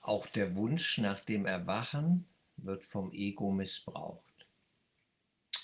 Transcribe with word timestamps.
Auch 0.00 0.26
der 0.26 0.54
Wunsch 0.54 0.98
nach 0.98 1.20
dem 1.20 1.46
Erwachen 1.46 2.26
wird 2.56 2.84
vom 2.84 3.12
Ego 3.12 3.50
missbraucht. 3.50 4.46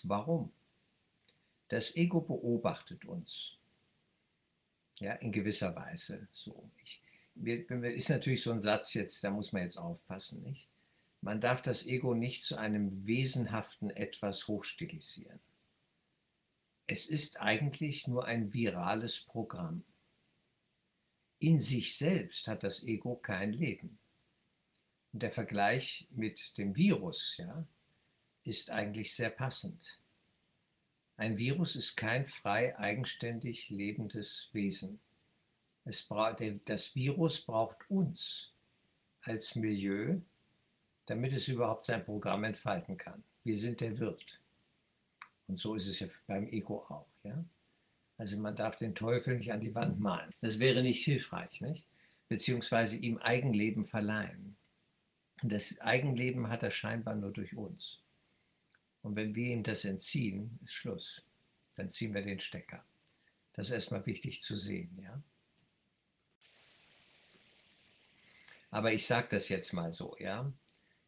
Warum? 0.03 0.53
Das 1.69 1.97
Ego 1.97 2.21
beobachtet 2.21 3.05
uns. 3.05 3.59
Ja, 4.99 5.15
in 5.15 5.33
gewisser 5.33 5.75
Weise. 5.75 6.29
So. 6.31 6.71
Ich, 6.83 7.03
wir, 7.35 7.69
ist 7.95 8.11
natürlich 8.11 8.43
so 8.43 8.53
ein 8.53 8.61
Satz 8.61 8.95
jetzt, 8.95 9.25
da 9.25 9.31
muss 9.31 9.53
man 9.53 9.63
jetzt 9.63 9.79
aufpassen, 9.79 10.43
nicht? 10.43 10.69
Man 11.21 11.41
darf 11.41 11.63
das 11.63 11.87
Ego 11.87 12.15
nicht 12.15 12.45
zu 12.45 12.57
einem 12.57 13.07
wesenhaften 13.07 13.91
Etwas 13.91 14.47
hochstilisieren. 14.47 15.41
Es 16.87 17.07
ist 17.07 17.41
eigentlich 17.41 18.07
nur 18.07 18.27
ein 18.27 18.53
virales 18.53 19.21
Programm. 19.21 19.85
In 21.39 21.61
sich 21.61 21.97
selbst 21.97 22.47
hat 22.47 22.63
das 22.63 22.83
Ego 22.83 23.17
kein 23.17 23.55
Leben. 23.55 23.99
Und 25.15 25.23
der 25.23 25.31
Vergleich 25.31 26.09
mit 26.11 26.59
dem 26.59 26.77
Virus 26.77 27.37
ja, 27.39 27.65
ist 28.43 28.71
eigentlich 28.71 29.15
sehr 29.15 29.31
passend. 29.31 30.01
Ein 31.17 31.39
Virus 31.39 31.77
ist 31.77 31.97
kein 31.97 32.27
frei 32.27 32.77
eigenständig 32.77 33.71
lebendes 33.71 34.51
Wesen. 34.53 34.99
Das 35.85 36.95
Virus 36.97 37.41
braucht 37.41 37.89
uns 37.89 38.53
als 39.23 39.55
Milieu, 39.55 40.19
damit 41.07 41.33
es 41.33 41.47
überhaupt 41.47 41.85
sein 41.85 42.05
Programm 42.05 42.43
entfalten 42.43 42.97
kann. 42.97 43.23
Wir 43.45 43.57
sind 43.57 43.81
der 43.81 43.97
Wirt. 43.99 44.41
Und 45.47 45.59
so 45.59 45.77
ist 45.77 45.87
es 45.87 46.01
ja 46.01 46.09
beim 46.27 46.49
Ego 46.49 46.85
auch. 46.89 47.07
Ja? 47.23 47.45
Also 48.19 48.37
man 48.39 48.57
darf 48.57 48.77
den 48.77 48.97
Teufel 48.97 49.37
nicht 49.37 49.53
an 49.53 49.61
die 49.61 49.75
Wand 49.75 50.01
malen. 50.01 50.35
Das 50.41 50.59
wäre 50.59 50.83
nicht 50.83 51.05
hilfreich, 51.05 51.61
nicht? 51.61 51.87
beziehungsweise 52.29 52.97
ihm 52.97 53.19
Eigenleben 53.19 53.85
verleihen. 53.85 54.57
Das 55.43 55.81
Eigenleben 55.81 56.49
hat 56.49 56.63
er 56.63 56.71
scheinbar 56.71 57.15
nur 57.15 57.33
durch 57.33 57.57
uns. 57.57 58.01
Und 59.03 59.17
wenn 59.17 59.35
wir 59.35 59.53
ihm 59.53 59.63
das 59.63 59.85
entziehen, 59.85 60.59
ist 60.65 60.73
Schluss. 60.73 61.25
Dann 61.77 61.91
ziehen 61.91 62.15
wir 62.15 62.23
den 62.23 62.41
Stecker. 62.41 62.85
Das 63.53 63.67
ist 63.67 63.73
erstmal 63.73 64.07
wichtig 64.07 64.43
zu 64.43 64.57
sehen. 64.57 64.99
Ja? 65.03 65.21
Aber 68.71 68.93
ich 68.93 69.07
sage 69.07 69.29
das 69.31 69.49
jetzt 69.49 69.73
mal 69.73 69.93
so, 69.93 70.17
ja, 70.19 70.51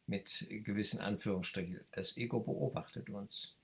mit 0.06 0.46
gewissen 0.48 1.00
Anführungsstrichen. 1.00 1.80
Das 1.90 2.16
Ego 2.16 2.40
beobachtet 2.40 3.10
uns. 3.10 3.54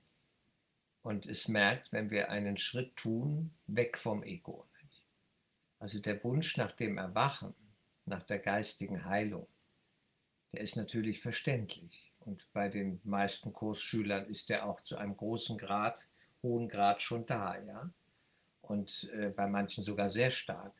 Und 1.01 1.25
es 1.25 1.47
merkt, 1.47 1.91
wenn 1.91 2.09
wir 2.09 2.29
einen 2.29 2.57
Schritt 2.57 2.95
tun, 2.95 3.53
weg 3.67 3.97
vom 3.97 4.23
Ego. 4.23 4.65
Also 5.79 5.99
der 5.99 6.23
Wunsch 6.23 6.55
nach 6.57 6.71
dem 6.71 6.97
Erwachen, 6.97 7.53
nach 8.05 8.23
der 8.23 8.39
geistigen 8.39 9.05
Heilung, 9.05 9.47
ist 10.61 10.75
natürlich 10.75 11.21
verständlich. 11.21 12.11
Und 12.19 12.47
bei 12.53 12.69
den 12.69 13.01
meisten 13.03 13.51
Kursschülern 13.51 14.25
ist 14.27 14.49
der 14.49 14.65
auch 14.65 14.81
zu 14.81 14.97
einem 14.97 15.17
großen 15.17 15.57
Grad, 15.57 16.07
hohen 16.41 16.69
Grad 16.69 17.01
schon 17.01 17.25
da, 17.25 17.57
ja. 17.59 17.89
Und 18.61 19.09
äh, 19.13 19.29
bei 19.29 19.47
manchen 19.47 19.83
sogar 19.83 20.09
sehr 20.09 20.31
stark. 20.31 20.73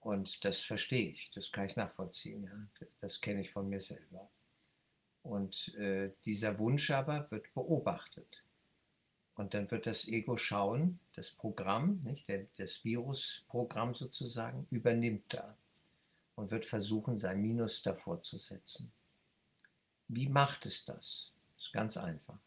Und 0.00 0.44
das 0.44 0.60
verstehe 0.60 1.10
ich, 1.10 1.30
das 1.30 1.52
kann 1.52 1.66
ich 1.66 1.76
nachvollziehen, 1.76 2.44
ja. 2.44 2.86
Das 3.00 3.20
kenne 3.20 3.42
ich 3.42 3.50
von 3.50 3.68
mir 3.68 3.80
selber. 3.80 4.28
Und 5.22 5.74
äh, 5.76 6.10
dieser 6.24 6.58
Wunsch 6.58 6.90
aber 6.90 7.30
wird 7.30 7.52
beobachtet. 7.54 8.44
Und 9.36 9.54
dann 9.54 9.70
wird 9.70 9.86
das 9.86 10.06
Ego 10.06 10.36
schauen, 10.36 11.00
das 11.14 11.30
Programm, 11.30 12.00
nicht, 12.00 12.28
das 12.58 12.84
Virusprogramm 12.84 13.94
sozusagen, 13.94 14.66
übernimmt 14.70 15.32
da 15.32 15.56
und 16.36 16.50
wird 16.50 16.66
versuchen, 16.66 17.18
sein 17.18 17.40
Minus 17.40 17.82
davor 17.82 18.20
zu 18.20 18.38
setzen. 18.38 18.92
Wie 20.08 20.28
macht 20.28 20.66
es 20.66 20.84
das? 20.84 21.32
Ist 21.56 21.72
ganz 21.72 21.96
einfach. 21.96 22.38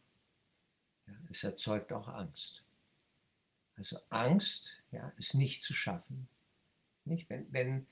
Ja, 1.07 1.13
es 1.29 1.43
erzeugt 1.43 1.91
auch 1.93 2.07
Angst. 2.07 2.63
Also 3.75 3.99
Angst 4.09 4.81
ja, 4.91 5.09
ist 5.17 5.33
nicht 5.33 5.63
zu 5.63 5.73
schaffen. 5.73 6.27
Nicht? 7.05 7.29
Wenn, 7.29 7.51
wenn, 7.53 7.87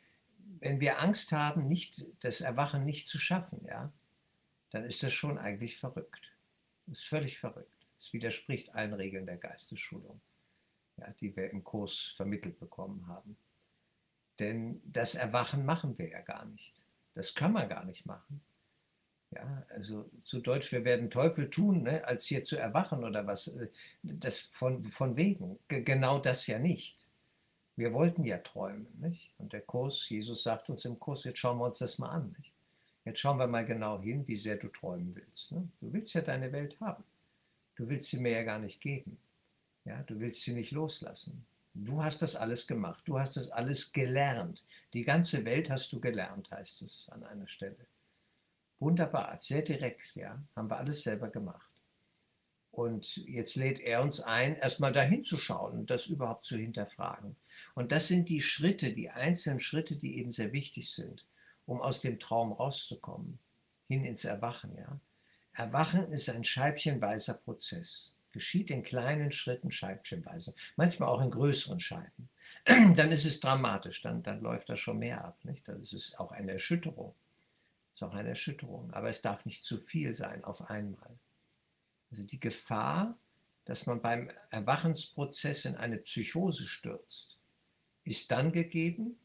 wenn 0.60 0.80
wir 0.80 1.00
Angst 1.02 1.32
haben, 1.32 1.68
nicht, 1.68 2.06
das 2.20 2.42
Erwachen 2.42 2.86
nicht 2.86 3.08
zu 3.08 3.18
schaffen, 3.18 3.64
ja, 3.66 3.92
dann 4.72 4.84
ist 4.84 5.04
das 5.04 5.14
schon 5.14 5.38
eigentlich 5.38 5.78
verrückt. 5.78 6.34
Das 6.88 7.00
ist 7.00 7.08
völlig 7.08 7.40
verrückt. 7.40 7.72
Es 7.98 8.14
widerspricht 8.14 8.76
allen 8.76 8.94
Regeln 8.94 9.26
der 9.26 9.38
Geistesschulung, 9.38 10.20
ja, 10.98 11.10
die 11.22 11.36
wir 11.36 11.50
im 11.50 11.64
Kurs 11.64 12.14
vermittelt 12.16 12.60
bekommen 12.60 13.08
haben. 13.08 13.38
Denn 14.40 14.82
das 14.86 15.16
Erwachen 15.16 15.66
machen 15.66 15.98
wir 15.98 16.10
ja 16.10 16.22
gar 16.22 16.46
nicht. 16.46 16.84
Das 17.14 17.34
kann 17.34 17.54
man 17.54 17.70
gar 17.70 17.86
nicht 17.86 18.06
machen. 18.06 18.42
Ja, 19.32 19.66
also 19.70 20.10
zu 20.24 20.40
Deutsch, 20.40 20.72
wir 20.72 20.86
werden 20.86 21.10
Teufel 21.10 21.50
tun, 21.50 21.84
ne, 21.84 22.06
als 22.06 22.26
hier 22.26 22.44
zu 22.44 22.58
erwachen 22.58 23.04
oder 23.04 23.26
was. 23.26 23.48
Äh, 23.48 23.68
das 24.04 24.40
von, 24.40 24.84
von 24.84 25.18
wegen. 25.18 25.60
G 25.68 25.82
genau 25.82 26.20
das 26.20 26.48
ja 26.48 26.60
nicht. 26.60 27.08
Wir 27.76 27.92
wollten 27.94 28.24
ja 28.24 28.38
träumen. 28.38 28.88
Nicht? 29.00 29.34
Und 29.38 29.54
der 29.54 29.62
Kurs, 29.62 30.08
Jesus 30.10 30.44
sagt 30.44 30.70
uns 30.70 30.86
im 30.86 31.00
Kurs, 31.00 31.24
jetzt 31.26 31.40
schauen 31.40 31.58
wir 31.58 31.66
uns 31.66 31.80
das 31.80 31.98
mal 31.98 32.10
an. 32.10 32.36
Nicht? 32.38 32.54
Jetzt 33.04 33.20
schauen 33.20 33.38
wir 33.38 33.48
mal 33.48 33.66
genau 33.66 34.02
hin, 34.02 34.28
wie 34.28 34.36
sehr 34.36 34.56
du 34.56 34.70
träumen 34.70 35.14
willst. 35.16 35.52
Ne? 35.52 35.68
Du 35.80 35.92
willst 35.92 36.14
ja 36.14 36.22
deine 36.22 36.52
Welt 36.52 36.80
haben. 36.80 37.04
Du 37.76 37.90
willst 37.90 38.10
sie 38.10 38.20
mir 38.20 38.32
ja 38.32 38.44
gar 38.44 38.60
nicht 38.60 38.80
geben. 38.80 39.18
Ja, 39.84 40.02
du 40.04 40.20
willst 40.20 40.42
sie 40.42 40.54
nicht 40.54 40.72
loslassen. 40.72 41.46
Du 41.78 42.02
hast 42.02 42.22
das 42.22 42.38
alles 42.38 42.68
gemacht. 42.68 43.04
Du 43.06 43.20
hast 43.20 43.36
das 43.36 43.52
alles 43.52 43.92
gelernt. 43.92 44.66
Die 44.94 45.04
ganze 45.04 45.44
Welt 45.44 45.70
hast 45.70 45.92
du 45.92 46.00
gelernt, 46.00 46.50
heißt 46.50 46.82
es 46.84 47.10
an 47.10 47.24
einer 47.26 47.48
Stelle. 47.48 47.88
Wunderbar, 48.80 49.38
sehr 49.38 49.62
direkt, 49.62 50.16
ja. 50.16 50.42
Haben 50.56 50.70
wir 50.70 50.78
alles 50.78 51.04
selber 51.04 51.30
gemacht. 51.30 51.70
Und 52.72 53.18
jetzt 53.18 53.56
lädt 53.56 53.82
er 53.82 54.02
uns 54.02 54.22
ein, 54.22 54.56
erstmal 54.56 54.94
dahin 54.94 55.22
zu 55.22 55.38
schauen 55.38 55.80
und 55.80 55.90
das 55.90 56.08
überhaupt 56.08 56.46
zu 56.46 56.58
hinterfragen. 56.58 57.36
Und 57.74 57.92
das 57.92 58.08
sind 58.08 58.30
die 58.30 58.42
Schritte, 58.42 58.94
die 58.94 59.10
einzelnen 59.10 59.60
Schritte, 59.60 59.98
die 59.98 60.18
eben 60.18 60.32
sehr 60.32 60.54
wichtig 60.54 60.92
sind, 60.92 61.26
um 61.66 61.82
aus 61.82 62.02
dem 62.02 62.20
Traum 62.20 62.54
rauszukommen, 62.54 63.40
hin 63.88 64.06
ins 64.06 64.24
Erwachen, 64.24 64.78
ja. 64.78 65.00
Erwachen 65.54 66.12
ist 66.12 66.30
ein 66.30 66.44
scheibchenweiser 66.44 67.36
Prozess. 67.36 68.12
Geschieht 68.36 68.70
in 68.70 68.84
kleinen 68.84 69.32
Schritten 69.32 69.72
scheibchenweise, 69.72 70.54
manchmal 70.76 71.10
auch 71.10 71.22
in 71.22 71.32
größeren 71.32 71.80
Scheiben. 71.80 72.30
Dann 72.66 73.12
ist 73.12 73.26
es 73.26 73.40
dramatisch, 73.40 74.02
dann, 74.02 74.24
dann 74.24 74.42
läuft 74.42 74.70
das 74.70 74.80
schon 74.80 75.00
mehr 75.00 75.24
ab. 75.24 75.38
Nicht? 75.44 75.68
Dann 75.68 75.80
ist 75.80 76.20
auch 76.20 76.32
eine 76.32 76.52
Erschütterung 76.54 77.16
ist 77.96 78.04
auch 78.04 78.14
eine 78.14 78.30
Erschütterung, 78.30 78.94
aber 78.94 79.10
es 79.10 79.22
darf 79.22 79.46
nicht 79.46 79.64
zu 79.64 79.78
viel 79.78 80.14
sein 80.14 80.44
auf 80.44 80.70
einmal. 80.70 81.18
Also 82.12 82.24
die 82.24 82.40
Gefahr, 82.40 83.18
dass 83.64 83.88
man 83.88 84.02
beim 84.02 84.30
Erwachensprozess 84.50 85.66
in 85.66 85.76
eine 85.78 85.98
Psychose 86.00 86.68
stürzt, 86.68 87.40
ist 88.04 88.30
dann 88.32 88.52
gegeben, 88.52 89.18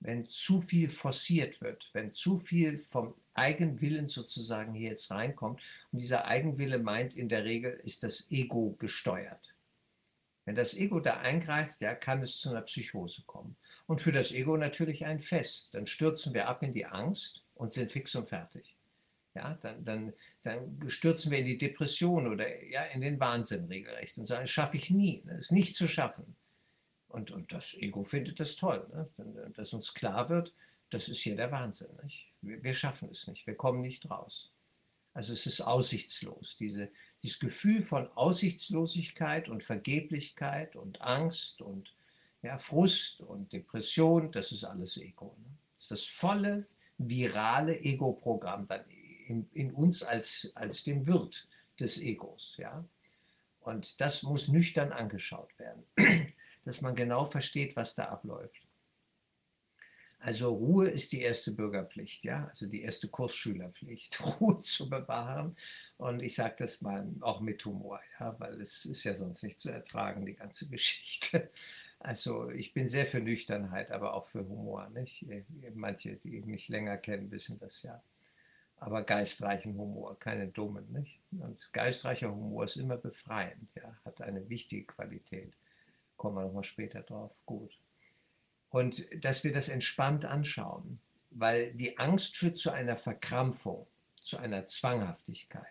wenn 0.00 0.24
zu 0.26 0.60
viel 0.60 0.88
forciert 0.88 1.60
wird, 1.60 1.90
wenn 1.92 2.10
zu 2.10 2.38
viel 2.38 2.78
vom 2.78 3.14
Eigenwillen 3.34 4.08
sozusagen 4.08 4.74
hier 4.74 4.90
jetzt 4.90 5.10
reinkommt. 5.10 5.60
Und 5.92 6.00
dieser 6.00 6.24
Eigenwille 6.24 6.78
meint 6.78 7.16
in 7.16 7.28
der 7.28 7.44
Regel, 7.44 7.80
ist 7.84 8.02
das 8.02 8.30
Ego 8.30 8.76
gesteuert. 8.78 9.54
Wenn 10.46 10.56
das 10.56 10.74
Ego 10.74 11.00
da 11.00 11.18
eingreift, 11.20 11.80
ja, 11.80 11.94
kann 11.94 12.22
es 12.22 12.40
zu 12.40 12.50
einer 12.50 12.62
Psychose 12.62 13.22
kommen. 13.26 13.56
Und 13.86 14.00
für 14.00 14.12
das 14.12 14.32
Ego 14.32 14.56
natürlich 14.56 15.04
ein 15.04 15.20
Fest. 15.20 15.74
Dann 15.74 15.86
stürzen 15.86 16.34
wir 16.34 16.48
ab 16.48 16.62
in 16.62 16.72
die 16.72 16.86
Angst 16.86 17.44
und 17.54 17.72
sind 17.72 17.92
fix 17.92 18.14
und 18.14 18.28
fertig. 18.28 18.74
Ja, 19.34 19.54
dann, 19.62 19.84
dann, 19.84 20.12
dann 20.42 20.90
stürzen 20.90 21.30
wir 21.30 21.38
in 21.38 21.46
die 21.46 21.58
Depression 21.58 22.26
oder 22.26 22.64
ja, 22.64 22.84
in 22.84 23.00
den 23.00 23.20
Wahnsinn 23.20 23.66
regelrecht 23.66 24.18
und 24.18 24.24
sagen, 24.24 24.42
das 24.42 24.50
schaffe 24.50 24.76
ich 24.76 24.90
nie, 24.90 25.22
das 25.24 25.38
ist 25.38 25.52
nicht 25.52 25.76
zu 25.76 25.86
schaffen. 25.86 26.34
Und, 27.10 27.30
und 27.32 27.52
das 27.52 27.74
Ego 27.74 28.04
findet 28.04 28.40
das 28.40 28.56
toll, 28.56 28.86
ne? 28.92 29.52
dass 29.54 29.72
uns 29.72 29.92
klar 29.92 30.28
wird, 30.28 30.54
das 30.90 31.08
ist 31.08 31.20
hier 31.20 31.36
der 31.36 31.50
Wahnsinn. 31.50 31.88
Nicht? 32.02 32.28
Wir, 32.40 32.62
wir 32.62 32.74
schaffen 32.74 33.08
es 33.10 33.26
nicht, 33.26 33.46
wir 33.46 33.56
kommen 33.56 33.80
nicht 33.80 34.08
raus. 34.10 34.52
Also 35.12 35.32
es 35.32 35.44
ist 35.46 35.60
aussichtslos. 35.60 36.56
Diese, 36.56 36.90
dieses 37.22 37.40
Gefühl 37.40 37.82
von 37.82 38.08
Aussichtslosigkeit 38.12 39.48
und 39.48 39.64
Vergeblichkeit 39.64 40.76
und 40.76 41.00
Angst 41.00 41.60
und 41.60 41.94
ja, 42.42 42.58
Frust 42.58 43.20
und 43.20 43.52
Depression, 43.52 44.30
das 44.30 44.52
ist 44.52 44.64
alles 44.64 44.96
Ego. 44.96 45.36
Ne? 45.40 45.50
Das 45.74 45.82
ist 45.82 45.90
das 45.90 46.04
volle 46.04 46.66
virale 46.98 47.80
Ego-Programm 47.80 48.68
dann 48.68 48.84
in, 49.26 49.48
in, 49.52 49.72
uns 49.72 50.02
als, 50.02 50.50
als 50.54 50.84
dem 50.84 51.06
Wirt 51.06 51.48
des 51.78 51.98
Egos. 51.98 52.56
Ja? 52.58 52.84
Und 53.60 54.00
das 54.00 54.22
muss 54.22 54.48
nüchtern 54.48 54.92
angeschaut 54.92 55.58
werden, 55.58 55.84
dass 56.64 56.80
man 56.80 56.94
genau 56.94 57.24
versteht, 57.24 57.76
was 57.76 57.94
da 57.94 58.04
abläuft. 58.06 58.66
Also 60.22 60.52
Ruhe 60.54 60.90
ist 60.90 61.12
die 61.12 61.22
erste 61.22 61.50
Bürgerpflicht, 61.50 62.24
ja, 62.24 62.44
also 62.46 62.66
die 62.66 62.82
erste 62.82 63.08
Kursschülerpflicht, 63.08 64.20
Ruhe 64.40 64.58
zu 64.58 64.90
bewahren. 64.90 65.56
Und 65.96 66.22
ich 66.22 66.34
sage 66.34 66.56
das 66.58 66.82
mal 66.82 67.08
auch 67.20 67.40
mit 67.40 67.64
Humor, 67.64 68.00
ja, 68.18 68.38
weil 68.38 68.60
es 68.60 68.84
ist 68.84 69.04
ja 69.04 69.14
sonst 69.14 69.42
nicht 69.42 69.58
zu 69.58 69.70
ertragen, 69.70 70.26
die 70.26 70.34
ganze 70.34 70.68
Geschichte. 70.70 71.50
Also 72.00 72.50
ich 72.50 72.74
bin 72.74 72.86
sehr 72.86 73.06
für 73.06 73.20
Nüchternheit, 73.20 73.90
aber 73.90 74.12
auch 74.14 74.26
für 74.26 74.46
Humor. 74.46 74.90
Nicht? 74.90 75.24
Manche, 75.74 76.16
die 76.16 76.42
mich 76.42 76.68
länger 76.68 76.98
kennen, 76.98 77.30
wissen 77.30 77.56
das 77.58 77.82
ja. 77.82 78.02
Aber 78.76 79.04
geistreichen 79.04 79.76
Humor, 79.76 80.18
keine 80.18 80.48
dummen. 80.48 80.90
Nicht? 80.92 81.20
Und 81.30 81.72
geistreicher 81.72 82.30
Humor 82.30 82.64
ist 82.64 82.76
immer 82.76 82.98
befreiend, 82.98 83.74
ja? 83.74 83.96
hat 84.04 84.20
eine 84.20 84.48
wichtige 84.50 84.84
Qualität. 84.84 85.54
Kommen 86.20 86.36
wir 86.36 86.42
nochmal 86.42 86.64
später 86.64 87.00
drauf. 87.00 87.32
Gut. 87.46 87.78
Und 88.68 89.06
dass 89.24 89.42
wir 89.42 89.54
das 89.54 89.70
entspannt 89.70 90.26
anschauen, 90.26 91.00
weil 91.30 91.72
die 91.72 91.96
Angst 91.96 92.36
führt 92.36 92.58
zu 92.58 92.70
einer 92.70 92.98
Verkrampfung, 92.98 93.86
zu 94.16 94.36
einer 94.36 94.66
Zwanghaftigkeit. 94.66 95.64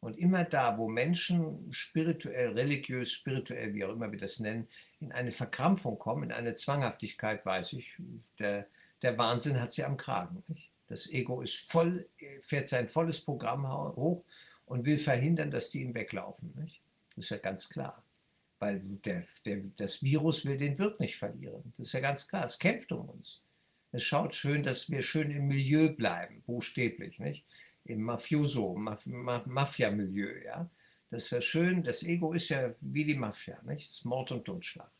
Und 0.00 0.18
immer 0.18 0.42
da, 0.42 0.76
wo 0.78 0.88
Menschen 0.88 1.72
spirituell, 1.72 2.54
religiös, 2.54 3.12
spirituell, 3.12 3.72
wie 3.72 3.84
auch 3.84 3.92
immer 3.92 4.10
wir 4.10 4.18
das 4.18 4.40
nennen, 4.40 4.66
in 4.98 5.12
eine 5.12 5.30
Verkrampfung 5.30 5.96
kommen, 5.96 6.24
in 6.24 6.32
eine 6.32 6.56
Zwanghaftigkeit, 6.56 7.46
weiß 7.46 7.74
ich, 7.74 7.94
der, 8.40 8.66
der 9.02 9.16
Wahnsinn 9.16 9.60
hat 9.60 9.70
sie 9.70 9.84
am 9.84 9.96
Kragen. 9.96 10.42
Nicht? 10.48 10.70
Das 10.88 11.08
Ego 11.08 11.40
ist 11.40 11.70
voll, 11.70 12.08
fährt 12.42 12.66
sein 12.66 12.88
volles 12.88 13.20
Programm 13.20 13.68
hoch 13.94 14.24
und 14.66 14.86
will 14.86 14.98
verhindern, 14.98 15.52
dass 15.52 15.70
die 15.70 15.82
ihm 15.82 15.94
weglaufen. 15.94 16.52
Nicht? 16.56 16.80
Das 17.14 17.26
ist 17.26 17.30
ja 17.30 17.36
ganz 17.36 17.68
klar. 17.68 18.02
Weil 18.58 18.80
der, 19.04 19.24
der, 19.44 19.62
das 19.76 20.02
Virus 20.02 20.44
will 20.44 20.56
den 20.56 20.78
Wirt 20.78 20.98
nicht 21.00 21.16
verlieren. 21.16 21.62
Das 21.76 21.86
ist 21.86 21.92
ja 21.92 22.00
ganz 22.00 22.26
klar. 22.26 22.44
Es 22.44 22.58
kämpft 22.58 22.90
um 22.92 23.08
uns. 23.08 23.42
Es 23.92 24.02
schaut 24.02 24.34
schön, 24.34 24.62
dass 24.62 24.90
wir 24.90 25.02
schön 25.02 25.30
im 25.30 25.46
Milieu 25.46 25.90
bleiben, 25.90 26.42
buchstäblich. 26.46 27.18
Nicht? 27.18 27.44
im 27.88 28.02
Mafioso, 28.02 28.74
Maf 28.74 29.04
Mafia-Milieu. 29.46 30.44
Ja? 30.44 30.68
Das 31.10 31.30
wäre 31.32 31.42
schön, 31.42 31.82
das 31.82 32.02
Ego 32.02 32.32
ist 32.32 32.50
ja 32.50 32.74
wie 32.80 33.04
die 33.04 33.14
Mafia, 33.14 33.60
nicht? 33.62 33.90
Das 33.90 34.04
Mord 34.04 34.30
und 34.32 34.44
Totschlag. 34.44 34.90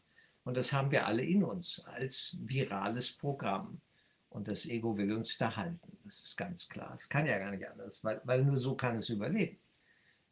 Und 0.44 0.56
das 0.56 0.72
haben 0.72 0.90
wir 0.90 1.06
alle 1.06 1.22
in 1.22 1.44
uns 1.44 1.84
als 1.84 2.38
virales 2.42 3.12
Programm. 3.12 3.80
Und 4.30 4.48
das 4.48 4.66
Ego 4.66 4.96
will 4.96 5.12
uns 5.12 5.36
da 5.38 5.56
halten, 5.56 5.96
das 6.04 6.18
ist 6.20 6.36
ganz 6.36 6.68
klar. 6.68 6.92
Es 6.94 7.08
kann 7.08 7.26
ja 7.26 7.38
gar 7.38 7.50
nicht 7.50 7.66
anders, 7.66 8.02
weil, 8.04 8.20
weil 8.24 8.44
nur 8.44 8.58
so 8.58 8.74
kann 8.74 8.96
es 8.96 9.08
überleben. 9.08 9.58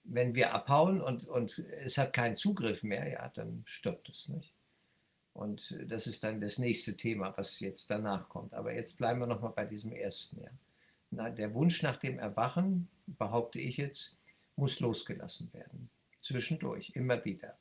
Wenn 0.09 0.35
wir 0.35 0.55
abhauen 0.55 1.01
und, 1.01 1.27
und 1.27 1.59
es 1.81 1.99
hat 1.99 2.13
keinen 2.13 2.37
Zugriff 2.37 2.83
mehr, 2.83 3.09
ja, 3.09 3.29
dann 3.35 3.63
stirbt 3.67 4.09
es 4.09 4.29
nicht. 4.29 4.53
Und 5.33 5.77
das 5.87 6.07
ist 6.07 6.25
dann 6.25 6.41
das 6.41 6.59
nächste 6.59 6.97
Thema, 6.97 7.37
was 7.37 7.61
jetzt 7.61 7.91
danach 7.91 8.29
kommt. 8.29 8.55
Aber 8.55 8.73
jetzt 8.73 8.97
bleiben 8.97 9.21
wir 9.21 9.27
nochmal 9.27 9.53
bei 9.55 9.67
diesem 9.67 9.93
ersten, 9.93 10.41
ja 10.41 10.51
der 11.11 11.55
Wunsch 11.55 11.83
nach 11.83 11.99
dem 11.99 12.19
Erwachen, 12.19 12.89
behaupte 13.07 13.61
ich 13.61 13.77
jetzt, 13.77 14.17
muss 14.57 14.81
losgelassen 14.81 15.53
werden. 15.53 15.89
Zwischendurch, 16.21 16.93
immer 16.95 17.25
wieder. 17.25 17.57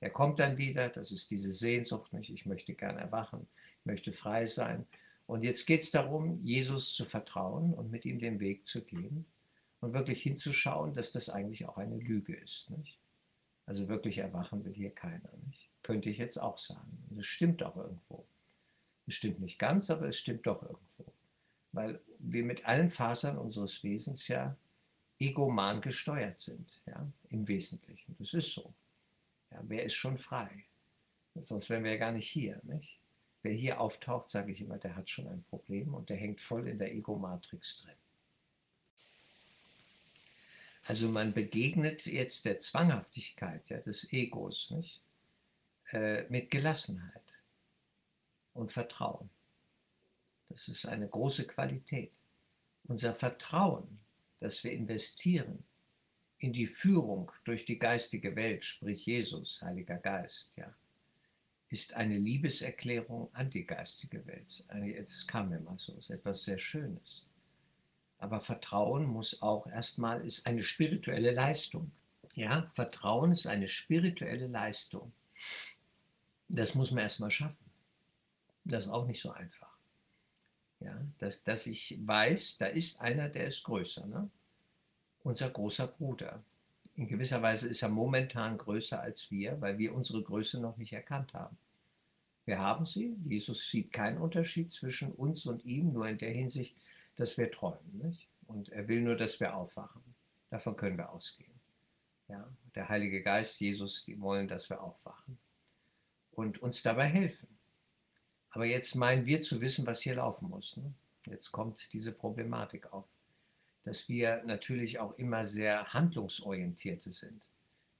Er 0.00 0.10
kommt 0.10 0.38
dann 0.38 0.58
wieder, 0.58 0.88
das 0.88 1.12
ist 1.12 1.30
diese 1.30 1.52
Sehnsucht, 1.52 2.12
nicht? 2.12 2.30
ich 2.30 2.46
möchte 2.46 2.74
gern 2.74 2.98
erwachen, 2.98 3.46
ich 3.80 3.86
möchte 3.86 4.12
frei 4.12 4.46
sein. 4.46 4.86
Und 5.26 5.42
jetzt 5.42 5.66
geht 5.66 5.82
es 5.82 5.90
darum, 5.90 6.40
Jesus 6.42 6.94
zu 6.94 7.04
vertrauen 7.04 7.74
und 7.74 7.90
mit 7.90 8.04
ihm 8.04 8.18
den 8.18 8.40
Weg 8.40 8.64
zu 8.64 8.82
gehen 8.82 9.26
und 9.80 9.94
wirklich 9.94 10.22
hinzuschauen, 10.22 10.92
dass 10.94 11.12
das 11.12 11.28
eigentlich 11.28 11.66
auch 11.66 11.78
eine 11.78 11.96
Lüge 11.96 12.34
ist. 12.34 12.70
Nicht? 12.70 12.98
Also 13.66 13.88
wirklich 13.88 14.18
erwachen 14.18 14.64
will 14.64 14.74
hier 14.74 14.90
keiner. 14.90 15.30
Nicht? 15.46 15.70
Könnte 15.82 16.10
ich 16.10 16.18
jetzt 16.18 16.38
auch 16.38 16.58
sagen. 16.58 16.98
Es 17.18 17.26
stimmt 17.26 17.62
auch 17.62 17.76
irgendwo. 17.76 18.26
Es 19.06 19.14
stimmt 19.14 19.40
nicht 19.40 19.58
ganz, 19.58 19.90
aber 19.90 20.08
es 20.08 20.18
stimmt 20.18 20.46
doch 20.46 20.62
irgendwo 20.62 21.12
weil 21.72 22.00
wir 22.18 22.44
mit 22.44 22.66
allen 22.66 22.88
Fasern 22.88 23.38
unseres 23.38 23.82
Wesens 23.84 24.28
ja 24.28 24.56
egoman 25.18 25.80
gesteuert 25.80 26.38
sind, 26.38 26.80
ja, 26.86 27.06
im 27.28 27.46
Wesentlichen. 27.48 28.16
Das 28.18 28.34
ist 28.34 28.52
so. 28.52 28.72
Ja, 29.50 29.60
wer 29.64 29.84
ist 29.84 29.94
schon 29.94 30.18
frei? 30.18 30.64
Sonst 31.40 31.70
wären 31.70 31.84
wir 31.84 31.92
ja 31.92 31.98
gar 31.98 32.12
nicht 32.12 32.28
hier, 32.28 32.60
nicht? 32.64 32.98
Wer 33.42 33.52
hier 33.52 33.80
auftaucht, 33.80 34.28
sage 34.28 34.52
ich 34.52 34.60
immer, 34.60 34.78
der 34.78 34.96
hat 34.96 35.08
schon 35.08 35.28
ein 35.28 35.44
Problem 35.44 35.94
und 35.94 36.10
der 36.10 36.16
hängt 36.16 36.40
voll 36.40 36.66
in 36.66 36.78
der 36.78 36.92
Ego-Matrix 36.92 37.82
drin. 37.82 37.94
Also 40.84 41.08
man 41.08 41.34
begegnet 41.34 42.06
jetzt 42.06 42.44
der 42.44 42.58
Zwanghaftigkeit 42.58 43.68
ja, 43.68 43.78
des 43.78 44.12
Egos 44.12 44.70
nicht? 44.70 45.02
Äh, 45.92 46.24
mit 46.28 46.50
Gelassenheit 46.50 47.38
und 48.52 48.72
Vertrauen. 48.72 49.30
Das 50.48 50.68
ist 50.68 50.86
eine 50.86 51.08
große 51.08 51.46
Qualität. 51.46 52.12
Unser 52.84 53.14
Vertrauen, 53.14 53.98
das 54.40 54.64
wir 54.64 54.72
investieren 54.72 55.64
in 56.38 56.52
die 56.52 56.66
Führung 56.66 57.32
durch 57.44 57.64
die 57.64 57.78
geistige 57.78 58.36
Welt, 58.36 58.64
sprich 58.64 59.06
Jesus, 59.06 59.60
Heiliger 59.62 59.96
Geist, 59.96 60.56
ja, 60.56 60.74
ist 61.70 61.94
eine 61.94 62.16
Liebeserklärung 62.16 63.32
an 63.34 63.50
die 63.50 63.66
geistige 63.66 64.26
Welt. 64.26 64.64
Es 64.68 65.26
kam 65.26 65.50
mir 65.50 65.60
mal 65.60 65.78
so, 65.78 65.94
ist 65.96 66.10
etwas 66.10 66.44
sehr 66.44 66.58
Schönes. 66.58 67.26
Aber 68.18 68.40
Vertrauen 68.40 69.06
muss 69.06 69.42
auch 69.42 69.66
erstmal, 69.66 70.24
ist 70.26 70.46
eine 70.46 70.62
spirituelle 70.62 71.30
Leistung. 71.30 71.92
Ja, 72.34 72.68
Vertrauen 72.74 73.32
ist 73.32 73.46
eine 73.46 73.68
spirituelle 73.68 74.48
Leistung. 74.48 75.12
Das 76.48 76.74
muss 76.74 76.90
man 76.90 77.04
erstmal 77.04 77.30
schaffen. 77.30 77.64
Das 78.64 78.84
ist 78.84 78.90
auch 78.90 79.06
nicht 79.06 79.20
so 79.20 79.30
einfach. 79.30 79.76
Ja, 80.80 81.00
dass, 81.18 81.42
dass 81.42 81.66
ich 81.66 81.98
weiß, 82.04 82.58
da 82.58 82.66
ist 82.66 83.00
einer, 83.00 83.28
der 83.28 83.46
ist 83.46 83.64
größer. 83.64 84.06
Ne? 84.06 84.30
Unser 85.22 85.50
großer 85.50 85.86
Bruder. 85.86 86.42
In 86.94 87.06
gewisser 87.06 87.42
Weise 87.42 87.68
ist 87.68 87.82
er 87.82 87.88
momentan 87.88 88.58
größer 88.58 89.00
als 89.00 89.30
wir, 89.30 89.60
weil 89.60 89.78
wir 89.78 89.94
unsere 89.94 90.22
Größe 90.22 90.60
noch 90.60 90.76
nicht 90.76 90.92
erkannt 90.92 91.34
haben. 91.34 91.56
Wir 92.44 92.58
haben 92.58 92.86
sie. 92.86 93.16
Jesus 93.26 93.68
sieht 93.68 93.92
keinen 93.92 94.18
Unterschied 94.18 94.70
zwischen 94.70 95.12
uns 95.12 95.46
und 95.46 95.64
ihm, 95.64 95.92
nur 95.92 96.08
in 96.08 96.18
der 96.18 96.32
Hinsicht, 96.32 96.76
dass 97.18 97.36
wir 97.36 97.50
träumen. 97.50 97.98
Nicht? 97.98 98.28
Und 98.46 98.70
er 98.70 98.88
will 98.88 99.02
nur, 99.02 99.16
dass 99.16 99.38
wir 99.40 99.54
aufwachen. 99.54 100.02
Davon 100.48 100.76
können 100.76 100.96
wir 100.96 101.10
ausgehen. 101.10 101.60
Ja? 102.28 102.48
Der 102.74 102.88
Heilige 102.88 103.22
Geist, 103.22 103.60
Jesus, 103.60 104.04
die 104.04 104.18
wollen, 104.20 104.48
dass 104.48 104.70
wir 104.70 104.80
aufwachen 104.80 105.38
und 106.30 106.62
uns 106.62 106.82
dabei 106.82 107.06
helfen. 107.06 107.48
Aber 108.50 108.64
jetzt 108.64 108.94
meinen 108.94 109.26
wir 109.26 109.42
zu 109.42 109.60
wissen, 109.60 109.86
was 109.86 110.00
hier 110.00 110.14
laufen 110.14 110.48
muss. 110.48 110.76
Ne? 110.76 110.94
Jetzt 111.26 111.52
kommt 111.52 111.92
diese 111.92 112.12
Problematik 112.12 112.92
auf, 112.92 113.06
dass 113.84 114.08
wir 114.08 114.42
natürlich 114.44 114.98
auch 114.98 115.18
immer 115.18 115.44
sehr 115.44 115.92
handlungsorientierte 115.92 117.10
sind. 117.10 117.42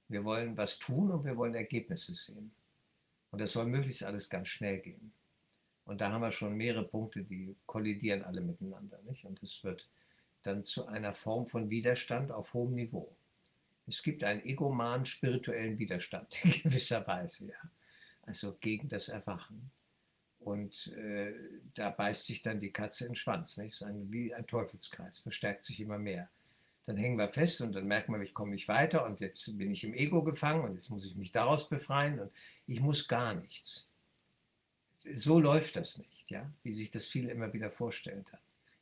Wir 0.07 0.23
wollen 0.23 0.57
was 0.57 0.79
tun 0.79 1.11
und 1.11 1.25
wir 1.25 1.37
wollen 1.37 1.53
Ergebnisse 1.53 2.15
sehen. 2.15 2.51
Und 3.31 3.41
das 3.41 3.51
soll 3.51 3.65
möglichst 3.65 4.03
alles 4.03 4.29
ganz 4.29 4.47
schnell 4.47 4.79
gehen. 4.79 5.11
Und 5.89 6.01
da 6.01 6.11
haben 6.11 6.21
wir 6.21 6.31
schon 6.31 6.55
mehrere 6.55 6.87
Punkte, 6.87 7.23
die 7.23 7.55
kollidieren 7.65 8.21
alle 8.21 8.41
miteinander. 8.41 8.99
Nicht? 9.07 9.25
Und 9.25 9.41
es 9.41 9.63
wird 9.63 9.89
dann 10.43 10.63
zu 10.63 10.85
einer 10.85 11.13
Form 11.13 11.47
von 11.47 11.71
Widerstand 11.71 12.31
auf 12.31 12.53
hohem 12.53 12.75
Niveau. 12.75 13.11
Es 13.87 14.03
gibt 14.03 14.23
einen 14.23 14.45
egomanen 14.45 15.07
spirituellen 15.07 15.79
Widerstand 15.79 16.27
in 16.45 16.51
gewisser 16.51 17.07
Weise, 17.07 17.47
ja. 17.47 17.71
Also 18.21 18.55
gegen 18.61 18.87
das 18.87 19.09
Erwachen. 19.09 19.71
Und 20.37 20.93
äh, 20.95 21.33
da 21.73 21.89
beißt 21.89 22.27
sich 22.27 22.43
dann 22.43 22.59
die 22.59 22.71
Katze 22.71 23.05
in 23.05 23.13
den 23.13 23.15
Schwanz. 23.15 23.57
Nicht? 23.57 23.71
Das 23.71 23.81
ist 23.81 23.87
ein, 23.87 24.11
wie 24.11 24.31
ein 24.31 24.45
Teufelskreis, 24.45 25.17
verstärkt 25.17 25.63
sich 25.63 25.79
immer 25.79 25.97
mehr. 25.97 26.29
Dann 26.85 26.97
hängen 26.97 27.17
wir 27.17 27.29
fest 27.29 27.61
und 27.61 27.73
dann 27.73 27.87
merken 27.87 28.13
wir, 28.13 28.21
ich 28.21 28.35
komme 28.35 28.51
nicht 28.51 28.67
weiter 28.67 29.07
und 29.07 29.21
jetzt 29.21 29.57
bin 29.57 29.71
ich 29.71 29.83
im 29.83 29.95
Ego 29.95 30.23
gefangen 30.23 30.65
und 30.65 30.75
jetzt 30.75 30.91
muss 30.91 31.07
ich 31.07 31.15
mich 31.15 31.31
daraus 31.31 31.67
befreien 31.67 32.19
und 32.19 32.31
ich 32.67 32.79
muss 32.79 33.07
gar 33.07 33.33
nichts. 33.33 33.88
So 34.99 35.39
läuft 35.39 35.75
das 35.77 35.97
nicht, 35.97 36.29
ja? 36.29 36.51
wie 36.63 36.73
sich 36.73 36.91
das 36.91 37.05
viele 37.05 37.31
immer 37.31 37.53
wieder 37.53 37.71
vorstellen. 37.71 38.25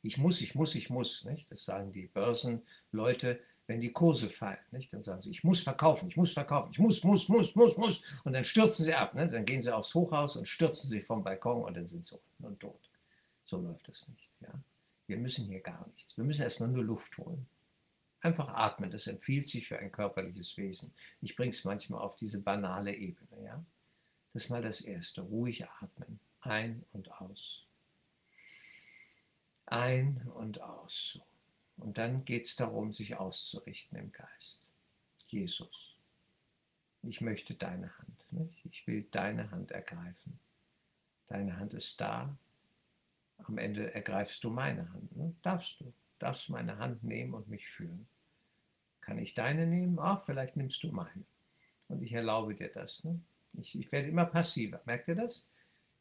Ich 0.02 0.18
muss, 0.18 0.40
ich 0.40 0.54
muss, 0.54 0.74
ich 0.74 0.90
muss. 0.90 1.24
Nicht? 1.24 1.50
Das 1.50 1.64
sagen 1.64 1.92
die 1.92 2.06
Börsenleute, 2.06 3.40
wenn 3.66 3.80
die 3.80 3.92
Kurse 3.92 4.28
fallen. 4.28 4.58
Nicht? 4.72 4.92
Dann 4.92 5.02
sagen 5.02 5.20
sie, 5.20 5.30
ich 5.30 5.44
muss 5.44 5.62
verkaufen, 5.62 6.08
ich 6.08 6.16
muss 6.16 6.32
verkaufen, 6.32 6.70
ich 6.72 6.78
muss, 6.78 7.04
muss, 7.04 7.28
muss, 7.28 7.54
muss, 7.54 7.76
muss. 7.76 8.02
Und 8.24 8.32
dann 8.32 8.44
stürzen 8.44 8.84
sie 8.84 8.94
ab. 8.94 9.14
Ne? 9.14 9.28
Dann 9.28 9.44
gehen 9.44 9.62
sie 9.62 9.74
aufs 9.74 9.94
Hochhaus 9.94 10.36
und 10.36 10.46
stürzen 10.46 10.88
sich 10.88 11.04
vom 11.04 11.22
Balkon 11.22 11.64
und 11.64 11.76
dann 11.76 11.86
sind 11.86 12.04
sie 12.04 12.16
unten 12.16 12.44
und 12.44 12.60
tot. 12.60 12.90
So 13.44 13.60
läuft 13.60 13.88
das 13.88 14.08
nicht. 14.08 14.28
Ja? 14.40 14.52
Wir 15.06 15.18
müssen 15.18 15.46
hier 15.46 15.60
gar 15.60 15.86
nichts. 15.94 16.16
Wir 16.16 16.24
müssen 16.24 16.42
erstmal 16.42 16.68
nur 16.68 16.84
Luft 16.84 17.16
holen. 17.18 17.46
Einfach 18.20 18.48
atmen, 18.48 18.90
das 18.90 19.06
empfiehlt 19.06 19.46
sich 19.46 19.68
für 19.68 19.78
ein 19.78 19.92
körperliches 19.92 20.56
Wesen. 20.56 20.92
Ich 21.20 21.36
bringe 21.36 21.50
es 21.50 21.64
manchmal 21.64 22.00
auf 22.00 22.16
diese 22.16 22.40
banale 22.40 22.92
Ebene. 22.92 23.44
Ja? 23.44 23.64
Das 24.32 24.44
ist 24.44 24.50
mal 24.50 24.62
das 24.62 24.80
Erste. 24.80 25.22
Ruhig 25.22 25.66
atmen. 25.66 26.20
Ein 26.40 26.84
und 26.92 27.10
aus. 27.20 27.66
Ein 29.66 30.22
und 30.34 30.60
aus. 30.60 31.20
Und 31.76 31.98
dann 31.98 32.24
geht 32.24 32.44
es 32.44 32.56
darum, 32.56 32.92
sich 32.92 33.16
auszurichten 33.16 33.98
im 33.98 34.12
Geist. 34.12 34.60
Jesus, 35.28 35.96
ich 37.02 37.20
möchte 37.20 37.54
deine 37.54 37.96
Hand. 37.98 38.32
Nicht? 38.32 38.64
Ich 38.66 38.86
will 38.86 39.06
deine 39.10 39.50
Hand 39.50 39.70
ergreifen. 39.70 40.38
Deine 41.28 41.58
Hand 41.58 41.74
ist 41.74 42.00
da. 42.00 42.36
Am 43.38 43.58
Ende 43.58 43.94
ergreifst 43.94 44.42
du 44.44 44.50
meine 44.50 44.90
Hand. 44.92 45.16
Ne? 45.16 45.34
Darfst 45.42 45.80
du. 45.80 45.92
Darfst 46.18 46.50
meine 46.50 46.78
Hand 46.78 47.04
nehmen 47.04 47.34
und 47.34 47.48
mich 47.48 47.68
führen. 47.68 48.08
Kann 49.00 49.18
ich 49.18 49.34
deine 49.34 49.66
nehmen? 49.66 49.98
Ach, 50.00 50.24
vielleicht 50.24 50.56
nimmst 50.56 50.82
du 50.82 50.90
meine. 50.90 51.24
Und 51.86 52.02
ich 52.02 52.12
erlaube 52.12 52.54
dir 52.54 52.68
das. 52.68 53.04
Ne? 53.04 53.20
Ich, 53.54 53.78
ich 53.78 53.90
werde 53.92 54.08
immer 54.08 54.26
passiver. 54.26 54.80
Merkt 54.84 55.08
ihr 55.08 55.14
das? 55.14 55.46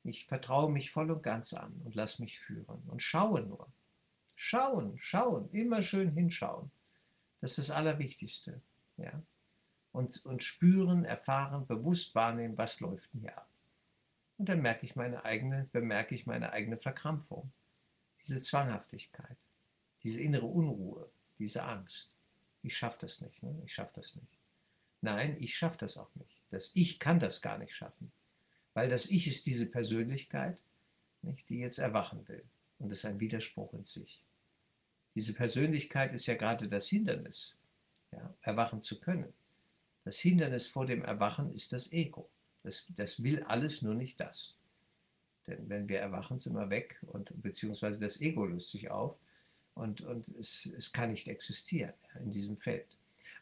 Ich 0.03 0.25
vertraue 0.25 0.71
mich 0.71 0.91
voll 0.91 1.11
und 1.11 1.23
ganz 1.23 1.53
an 1.53 1.81
und 1.83 1.95
lasse 1.95 2.21
mich 2.21 2.39
führen 2.39 2.83
und 2.87 3.01
schaue 3.01 3.41
nur. 3.41 3.67
Schauen, 4.35 4.97
schauen, 4.97 5.49
immer 5.51 5.81
schön 5.81 6.11
hinschauen. 6.11 6.71
Das 7.41 7.57
ist 7.57 7.69
das 7.69 7.75
Allerwichtigste. 7.75 8.61
Ja? 8.97 9.21
Und, 9.91 10.25
und 10.25 10.43
spüren, 10.43 11.05
erfahren, 11.05 11.65
bewusst 11.65 12.13
wahrnehmen, 12.15 12.57
was 12.57 12.79
läuft 12.79 13.13
denn 13.13 13.21
hier 13.21 13.37
ab. 13.37 13.49
Und 14.37 14.49
dann 14.49 14.61
merke 14.61 14.85
ich 14.85 14.95
meine 14.95 15.25
eigene, 15.25 15.67
bemerke 15.71 16.13
ich 16.13 16.27
meine 16.27 16.51
eigene 16.53 16.77
Verkrampfung, 16.77 17.51
diese 18.21 18.41
Zwanghaftigkeit, 18.41 19.37
diese 20.03 20.21
innere 20.21 20.45
Unruhe, 20.45 21.09
diese 21.39 21.63
Angst. 21.63 22.11
Ich 22.61 22.77
schaffe 22.77 22.97
das 23.01 23.21
nicht, 23.21 23.41
ne? 23.41 23.59
ich 23.65 23.73
schaffe 23.73 23.93
das 23.95 24.15
nicht. 24.15 24.37
Nein, 25.01 25.37
ich 25.39 25.55
schaffe 25.57 25.77
das 25.79 25.97
auch 25.97 26.13
nicht. 26.15 26.36
Das 26.49 26.71
Ich 26.73 26.99
kann 26.99 27.19
das 27.19 27.41
gar 27.41 27.57
nicht 27.57 27.75
schaffen, 27.75 28.11
weil 28.73 28.89
das 28.89 29.07
Ich 29.07 29.27
ist 29.27 29.45
diese 29.45 29.65
Persönlichkeit, 29.65 30.57
nicht, 31.21 31.49
die 31.49 31.59
jetzt 31.59 31.79
erwachen 31.79 32.27
will. 32.27 32.43
Und 32.79 32.89
das 32.89 32.99
ist 32.99 33.05
ein 33.05 33.19
Widerspruch 33.19 33.73
in 33.73 33.85
sich. 33.85 34.23
Diese 35.15 35.33
Persönlichkeit 35.33 36.13
ist 36.13 36.27
ja 36.27 36.35
gerade 36.35 36.67
das 36.67 36.87
Hindernis, 36.87 37.57
ja, 38.11 38.33
erwachen 38.41 38.81
zu 38.81 38.99
können. 38.99 39.33
Das 40.03 40.19
Hindernis 40.19 40.67
vor 40.67 40.85
dem 40.85 41.03
Erwachen 41.03 41.53
ist 41.53 41.73
das 41.73 41.91
Ego. 41.91 42.29
Das, 42.63 42.85
das 42.89 43.23
will 43.23 43.43
alles 43.43 43.81
nur 43.81 43.95
nicht 43.95 44.19
das. 44.19 44.55
Denn 45.47 45.69
wenn 45.69 45.89
wir 45.89 45.99
erwachen, 45.99 46.39
sind 46.39 46.53
wir 46.53 46.69
weg 46.69 46.99
und 47.07 47.31
beziehungsweise 47.41 47.99
das 47.99 48.21
Ego 48.21 48.45
löst 48.45 48.71
sich 48.71 48.91
auf 48.91 49.17
und, 49.73 50.01
und 50.01 50.27
es, 50.39 50.65
es 50.77 50.91
kann 50.91 51.11
nicht 51.11 51.27
existieren 51.27 51.93
in 52.19 52.29
diesem 52.29 52.57
Feld. 52.57 52.96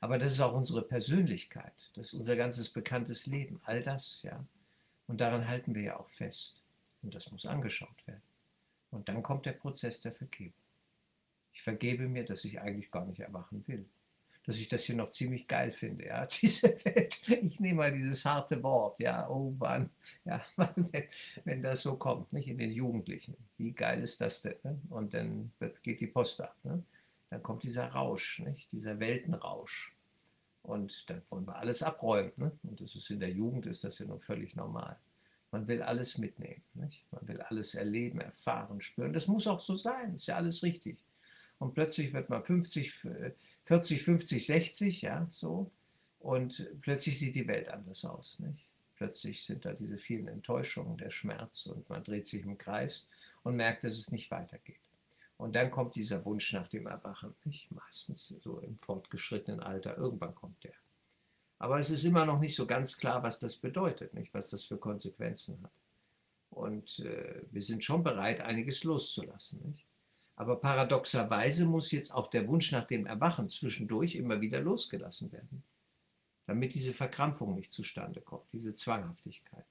Aber 0.05 0.19
das 0.19 0.33
ist 0.33 0.39
auch 0.39 0.53
unsere 0.53 0.83
Persönlichkeit, 0.83 1.73
das 1.95 2.09
ist 2.09 2.13
unser 2.13 2.35
ganzes 2.35 2.69
bekanntes 2.69 3.25
Leben, 3.25 3.59
all 3.63 3.81
das, 3.81 4.21
ja. 4.21 4.45
Und 5.07 5.19
daran 5.19 5.47
halten 5.47 5.73
wir 5.73 5.81
ja 5.81 5.99
auch 5.99 6.11
fest. 6.11 6.61
Und 7.01 7.15
das 7.15 7.31
muss 7.31 7.47
angeschaut 7.47 8.05
werden. 8.05 8.21
Und 8.91 9.09
dann 9.09 9.23
kommt 9.23 9.47
der 9.47 9.53
Prozess 9.53 10.01
der 10.01 10.13
Vergebung. 10.13 10.53
Ich 11.53 11.63
vergebe 11.63 12.07
mir, 12.07 12.23
dass 12.23 12.45
ich 12.45 12.61
eigentlich 12.61 12.91
gar 12.91 13.03
nicht 13.07 13.19
erwachen 13.19 13.67
will. 13.67 13.83
Dass 14.45 14.59
ich 14.59 14.69
das 14.69 14.83
hier 14.83 14.95
noch 14.95 15.09
ziemlich 15.09 15.47
geil 15.47 15.71
finde, 15.71 16.05
ja, 16.05 16.25
diese 16.41 16.67
Welt. 16.85 17.27
Ich 17.27 17.59
nehme 17.59 17.77
mal 17.77 17.91
dieses 17.91 18.23
harte 18.25 18.61
Wort, 18.61 18.99
ja, 18.99 19.27
oh 19.27 19.55
Mann, 19.57 19.89
ja, 20.23 20.45
wenn, 20.55 21.07
wenn 21.45 21.63
das 21.63 21.81
so 21.81 21.95
kommt, 21.97 22.31
nicht 22.31 22.47
in 22.47 22.59
den 22.59 22.69
Jugendlichen. 22.69 23.35
Wie 23.57 23.71
geil 23.71 24.03
ist 24.03 24.21
das 24.21 24.43
denn? 24.43 24.57
Ne? 24.61 24.79
Und 24.91 25.15
dann 25.15 25.51
wird, 25.57 25.81
geht 25.81 25.99
die 25.99 26.05
Post 26.05 26.41
ab. 26.41 26.55
Ne? 26.61 26.83
Dann 27.31 27.41
kommt 27.41 27.63
dieser 27.63 27.87
Rausch, 27.87 28.37
nicht? 28.41 28.71
dieser 28.71 28.99
Weltenrausch. 28.99 29.94
Und 30.65 31.09
dann 31.09 31.21
wollen 31.29 31.45
wir 31.45 31.55
alles 31.55 31.83
abräumen. 31.83 32.31
Ne? 32.37 32.51
Und 32.63 32.81
das 32.81 32.95
ist 32.95 33.09
in 33.09 33.19
der 33.19 33.31
Jugend 33.31 33.65
ist 33.65 33.83
das 33.83 33.99
ja 33.99 34.05
nur 34.05 34.19
völlig 34.19 34.55
normal. 34.55 34.97
Man 35.51 35.67
will 35.67 35.81
alles 35.81 36.17
mitnehmen. 36.17 36.63
Nicht? 36.73 37.05
Man 37.11 37.27
will 37.27 37.41
alles 37.41 37.75
erleben, 37.75 38.19
erfahren, 38.19 38.81
spüren. 38.81 39.13
Das 39.13 39.27
muss 39.27 39.47
auch 39.47 39.59
so 39.59 39.75
sein. 39.75 40.15
Ist 40.15 40.27
ja 40.27 40.35
alles 40.35 40.63
richtig 40.63 40.97
und 41.59 41.73
plötzlich 41.73 42.13
wird 42.13 42.29
man 42.29 42.43
50, 42.43 42.93
40, 43.63 44.03
50, 44.03 44.45
60, 44.45 45.01
ja, 45.01 45.25
so. 45.29 45.71
Und 46.19 46.69
plötzlich 46.81 47.19
sieht 47.19 47.35
die 47.35 47.47
Welt 47.47 47.69
anders 47.69 48.03
aus, 48.05 48.39
nicht? 48.39 48.65
Plötzlich 48.95 49.43
sind 49.43 49.65
da 49.65 49.73
diese 49.73 49.97
vielen 49.97 50.27
Enttäuschungen, 50.27 50.97
der 50.97 51.11
Schmerz 51.11 51.65
und 51.65 51.87
man 51.89 52.03
dreht 52.03 52.25
sich 52.25 52.43
im 52.43 52.57
Kreis 52.57 53.07
und 53.43 53.57
merkt, 53.57 53.83
dass 53.83 53.97
es 53.97 54.11
nicht 54.11 54.31
weitergeht. 54.31 54.79
Und 55.37 55.55
dann 55.55 55.69
kommt 55.69 55.95
dieser 55.95 56.23
Wunsch 56.23 56.53
nach 56.53 56.67
dem 56.67 56.87
Erwachen, 56.87 57.35
nicht? 57.43 57.69
Meistens 57.71 58.33
so 58.41 58.59
im 58.59 58.77
fortgeschrittenen 58.77 59.59
Alter, 59.59 59.97
irgendwann 59.97 60.33
kommt 60.33 60.63
der. 60.63 60.73
Aber 61.59 61.79
es 61.79 61.89
ist 61.89 62.03
immer 62.05 62.25
noch 62.25 62.39
nicht 62.39 62.55
so 62.55 62.65
ganz 62.65 62.97
klar, 62.97 63.23
was 63.23 63.39
das 63.39 63.57
bedeutet, 63.57 64.13
nicht? 64.13 64.33
Was 64.33 64.49
das 64.49 64.63
für 64.63 64.77
Konsequenzen 64.77 65.61
hat. 65.61 65.71
Und 66.49 66.99
äh, 66.99 67.41
wir 67.51 67.61
sind 67.61 67.83
schon 67.83 68.03
bereit, 68.03 68.41
einiges 68.41 68.83
loszulassen, 68.83 69.61
nicht? 69.63 69.85
Aber 70.37 70.57
paradoxerweise 70.57 71.65
muss 71.65 71.91
jetzt 71.91 72.13
auch 72.13 72.27
der 72.27 72.47
Wunsch 72.47 72.71
nach 72.71 72.85
dem 72.87 73.05
Erwachen 73.05 73.47
zwischendurch 73.47 74.15
immer 74.15 74.41
wieder 74.41 74.59
losgelassen 74.59 75.31
werden, 75.31 75.63
damit 76.45 76.73
diese 76.73 76.93
Verkrampfung 76.93 77.55
nicht 77.55 77.71
zustande 77.71 78.21
kommt, 78.21 78.51
diese 78.51 78.73
Zwanghaftigkeit. 78.73 79.65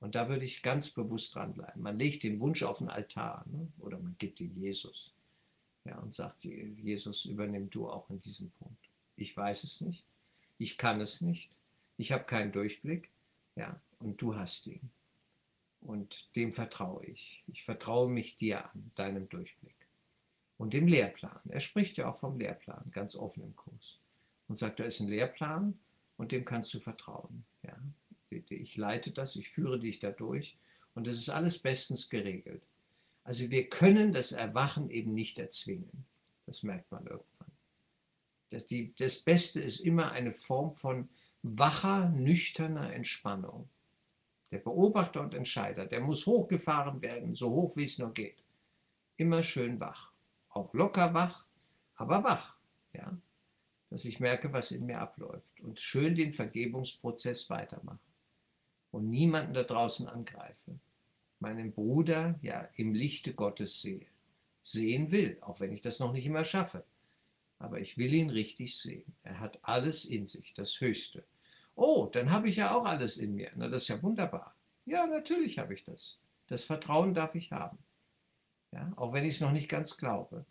Und 0.00 0.14
da 0.14 0.28
würde 0.28 0.44
ich 0.44 0.62
ganz 0.62 0.90
bewusst 0.90 1.34
dranbleiben. 1.34 1.82
Man 1.82 1.98
legt 1.98 2.22
den 2.22 2.40
Wunsch 2.40 2.62
auf 2.62 2.78
den 2.78 2.88
Altar 2.88 3.44
ne? 3.50 3.68
oder 3.78 3.98
man 3.98 4.16
gibt 4.18 4.40
ihn 4.40 4.56
Jesus 4.56 5.14
ja, 5.84 5.98
und 5.98 6.14
sagt, 6.14 6.42
Jesus, 6.44 7.26
übernimm 7.26 7.70
du 7.70 7.88
auch 7.88 8.08
in 8.10 8.20
diesem 8.20 8.50
Punkt. 8.52 8.88
Ich 9.16 9.36
weiß 9.36 9.64
es 9.64 9.80
nicht, 9.82 10.04
ich 10.58 10.78
kann 10.78 11.00
es 11.00 11.20
nicht, 11.20 11.50
ich 11.98 12.12
habe 12.12 12.24
keinen 12.24 12.50
Durchblick, 12.50 13.10
ja, 13.56 13.78
und 13.98 14.20
du 14.22 14.34
hast 14.34 14.66
ihn. 14.66 14.90
Und 15.82 16.34
dem 16.36 16.52
vertraue 16.52 17.04
ich. 17.06 17.42
Ich 17.46 17.64
vertraue 17.64 18.08
mich 18.08 18.36
dir 18.36 18.64
an, 18.70 18.90
deinem 18.94 19.28
Durchblick 19.28 19.74
und 20.58 20.74
dem 20.74 20.86
Lehrplan. 20.86 21.40
Er 21.48 21.60
spricht 21.60 21.96
ja 21.96 22.10
auch 22.10 22.18
vom 22.18 22.38
Lehrplan, 22.38 22.90
ganz 22.90 23.16
offen 23.16 23.42
im 23.42 23.56
Kurs. 23.56 23.98
Und 24.48 24.56
sagt, 24.56 24.80
da 24.80 24.84
ist 24.84 25.00
ein 25.00 25.08
Lehrplan 25.08 25.78
und 26.16 26.32
dem 26.32 26.44
kannst 26.44 26.74
du 26.74 26.80
vertrauen. 26.80 27.44
Ja? 27.62 27.78
Ich 28.30 28.76
leite 28.76 29.10
das, 29.10 29.36
ich 29.36 29.48
führe 29.48 29.78
dich 29.78 29.98
dadurch 29.98 30.56
und 30.94 31.06
das 31.06 31.16
ist 31.16 31.30
alles 31.30 31.58
bestens 31.58 32.08
geregelt. 32.08 32.62
Also 33.24 33.50
wir 33.50 33.68
können 33.68 34.12
das 34.12 34.32
Erwachen 34.32 34.90
eben 34.90 35.14
nicht 35.14 35.38
erzwingen. 35.38 36.04
Das 36.46 36.62
merkt 36.62 36.90
man 36.90 37.06
irgendwann. 37.06 37.50
Das, 38.50 38.66
die, 38.66 38.94
das 38.96 39.18
Beste 39.18 39.60
ist 39.60 39.80
immer 39.80 40.12
eine 40.12 40.32
Form 40.32 40.72
von 40.72 41.08
wacher, 41.42 42.08
nüchterner 42.08 42.92
Entspannung. 42.92 43.68
Der 44.50 44.58
Beobachter 44.58 45.20
und 45.20 45.34
Entscheider, 45.34 45.86
der 45.86 46.00
muss 46.00 46.26
hochgefahren 46.26 47.00
werden, 47.02 47.34
so 47.34 47.50
hoch 47.50 47.76
wie 47.76 47.84
es 47.84 47.98
nur 47.98 48.12
geht. 48.12 48.42
Immer 49.16 49.42
schön 49.42 49.78
wach 49.78 50.10
auch 50.50 50.72
locker 50.74 51.14
wach, 51.14 51.46
aber 51.96 52.24
wach, 52.24 52.56
ja, 52.92 53.16
dass 53.88 54.04
ich 54.04 54.20
merke, 54.20 54.52
was 54.52 54.70
in 54.72 54.86
mir 54.86 55.00
abläuft 55.00 55.60
und 55.60 55.80
schön 55.80 56.16
den 56.16 56.32
Vergebungsprozess 56.32 57.48
weitermache 57.50 57.98
und 58.90 59.08
niemanden 59.08 59.54
da 59.54 59.62
draußen 59.62 60.08
angreife, 60.08 60.78
meinen 61.38 61.72
Bruder 61.72 62.38
ja 62.42 62.68
im 62.76 62.94
Lichte 62.94 63.34
Gottes 63.34 63.82
sehe, 63.82 64.06
sehen 64.62 65.10
will, 65.10 65.38
auch 65.40 65.60
wenn 65.60 65.72
ich 65.72 65.80
das 65.80 65.98
noch 65.98 66.12
nicht 66.12 66.26
immer 66.26 66.44
schaffe, 66.44 66.84
aber 67.58 67.80
ich 67.80 67.98
will 67.98 68.12
ihn 68.14 68.30
richtig 68.30 68.78
sehen. 68.78 69.14
Er 69.22 69.38
hat 69.38 69.58
alles 69.62 70.04
in 70.04 70.26
sich, 70.26 70.54
das 70.54 70.80
Höchste. 70.80 71.24
Oh, 71.76 72.08
dann 72.10 72.30
habe 72.30 72.48
ich 72.48 72.56
ja 72.56 72.74
auch 72.74 72.84
alles 72.84 73.16
in 73.16 73.34
mir. 73.34 73.50
Na, 73.54 73.68
das 73.68 73.82
ist 73.82 73.88
ja 73.88 74.02
wunderbar. 74.02 74.54
Ja, 74.86 75.06
natürlich 75.06 75.58
habe 75.58 75.74
ich 75.74 75.84
das. 75.84 76.18
Das 76.48 76.64
Vertrauen 76.64 77.14
darf 77.14 77.34
ich 77.34 77.52
haben. 77.52 77.78
Ja, 78.72 78.92
auch 78.96 79.12
wenn 79.12 79.24
ich 79.24 79.36
es 79.36 79.40
noch 79.40 79.52
nicht 79.52 79.68
ganz 79.68 79.96
glaube. 79.96 80.44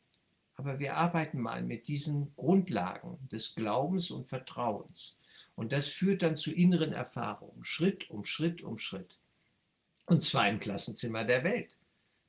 Aber 0.55 0.79
wir 0.79 0.97
arbeiten 0.97 1.39
mal 1.39 1.63
mit 1.63 1.87
diesen 1.87 2.35
Grundlagen 2.35 3.17
des 3.31 3.55
Glaubens 3.55 4.11
und 4.11 4.27
Vertrauens. 4.27 5.18
Und 5.59 5.73
das 5.73 5.89
führt 5.89 6.21
dann 6.21 6.37
zu 6.37 6.53
inneren 6.53 6.93
Erfahrungen, 6.93 7.65
Schritt 7.65 8.09
um 8.09 8.23
Schritt 8.23 8.63
um 8.63 8.77
Schritt. 8.77 9.19
Und 10.05 10.23
zwar 10.23 10.47
im 10.47 10.57
Klassenzimmer 10.57 11.25
der 11.25 11.43
Welt. 11.43 11.77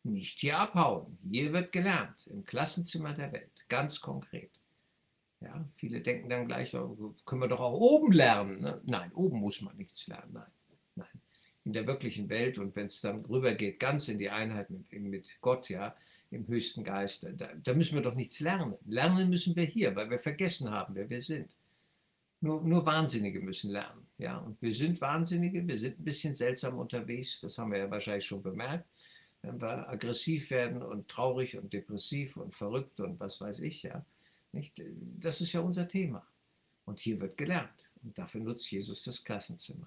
Nicht 0.02 0.40
hier 0.40 0.58
abhauen. 0.58 1.16
Hier 1.30 1.52
wird 1.52 1.70
gelernt. 1.70 2.26
Im 2.26 2.44
Klassenzimmer 2.44 3.12
der 3.14 3.30
Welt. 3.30 3.66
Ganz 3.68 4.00
konkret. 4.00 4.50
Ja, 5.40 5.64
viele 5.76 6.00
denken 6.00 6.28
dann 6.28 6.48
gleich, 6.48 6.72
können 6.72 7.40
wir 7.40 7.46
doch 7.46 7.60
auch 7.60 7.78
oben 7.78 8.10
lernen. 8.10 8.62
Ne? 8.62 8.82
Nein, 8.86 9.12
oben 9.12 9.38
muss 9.38 9.60
man 9.60 9.76
nichts 9.76 10.08
lernen. 10.08 10.32
Nein, 10.32 10.52
nein 10.96 11.20
in 11.64 11.72
der 11.72 11.86
wirklichen 11.86 12.28
Welt 12.28 12.58
und 12.58 12.74
wenn 12.74 12.86
es 12.86 13.00
dann 13.00 13.24
rübergeht, 13.26 13.78
ganz 13.78 14.08
in 14.08 14.18
die 14.18 14.30
Einheit 14.30 14.70
mit, 14.70 14.90
mit 14.92 15.36
Gott, 15.40 15.68
ja, 15.68 15.94
im 16.30 16.48
höchsten 16.48 16.82
Geist, 16.82 17.28
da, 17.36 17.48
da, 17.62 17.74
müssen 17.74 17.94
wir 17.94 18.02
doch 18.02 18.14
nichts 18.14 18.40
lernen. 18.40 18.74
Lernen 18.86 19.28
müssen 19.28 19.54
wir 19.54 19.64
hier, 19.64 19.94
weil 19.94 20.10
wir 20.10 20.18
vergessen 20.18 20.70
haben, 20.70 20.94
wer 20.94 21.10
wir 21.10 21.22
sind. 21.22 21.54
Nur, 22.40 22.62
nur 22.62 22.86
Wahnsinnige 22.86 23.40
müssen 23.40 23.70
lernen. 23.70 24.06
Ja? 24.18 24.38
Und 24.38 24.60
wir 24.62 24.72
sind 24.72 25.00
Wahnsinnige, 25.00 25.66
wir 25.66 25.78
sind 25.78 25.98
ein 25.98 26.04
bisschen 26.04 26.34
seltsam 26.34 26.78
unterwegs, 26.78 27.40
das 27.40 27.58
haben 27.58 27.72
wir 27.72 27.78
ja 27.78 27.90
wahrscheinlich 27.90 28.26
schon 28.26 28.42
bemerkt. 28.42 28.88
Wenn 29.42 29.60
wir 29.60 29.88
aggressiv 29.88 30.50
werden 30.50 30.82
und 30.82 31.08
traurig 31.08 31.56
und 31.56 31.72
depressiv 31.72 32.36
und 32.36 32.54
verrückt 32.54 33.00
und 33.00 33.20
was 33.20 33.40
weiß 33.40 33.60
ich, 33.60 33.82
ja. 33.82 34.04
Nicht? 34.52 34.82
Das 35.18 35.40
ist 35.40 35.52
ja 35.52 35.60
unser 35.60 35.88
Thema. 35.88 36.26
Und 36.84 36.98
hier 37.00 37.20
wird 37.20 37.36
gelernt. 37.36 37.90
Und 38.02 38.18
dafür 38.18 38.40
nutzt 38.40 38.70
Jesus 38.70 39.04
das 39.04 39.22
Klassenzimmer 39.22 39.86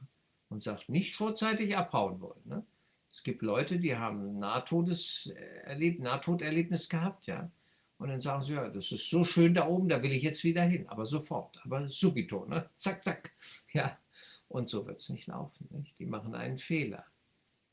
und 0.50 0.62
sagt, 0.62 0.90
nicht 0.90 1.16
vorzeitig 1.16 1.76
abhauen 1.76 2.22
wollen. 2.22 2.42
Ne? 2.46 2.66
Es 3.12 3.24
gibt 3.24 3.42
Leute, 3.42 3.78
die 3.78 3.96
haben 3.96 4.40
Nahtodeserleb 4.40 6.00
Nahtoderlebnis 6.00 6.90
gehabt, 6.90 7.28
ja. 7.28 7.50
Und 7.98 8.10
dann 8.10 8.22
sagen 8.22 8.44
sie, 8.44 8.54
ja, 8.54 8.68
das 8.70 8.92
ist 8.92 9.10
so 9.10 9.24
schön 9.24 9.54
da 9.54 9.68
oben, 9.68 9.88
da 9.88 10.02
will 10.04 10.12
ich 10.12 10.24
jetzt 10.24 10.44
wieder 10.44 10.64
hin, 10.64 10.88
aber 10.90 11.06
sofort, 11.06 11.62
aber 11.64 11.88
subito, 11.88 12.46
ne? 12.46 12.70
zack, 12.76 13.04
zack. 13.04 13.32
Ja, 13.74 13.98
und 14.50 14.70
so 14.70 14.86
wird 14.86 15.00
es 15.00 15.10
nicht 15.10 15.28
laufen. 15.28 15.68
Nicht? 15.72 15.98
Die 15.98 16.06
machen 16.06 16.36
einen 16.36 16.60
Fehler. 16.60 17.06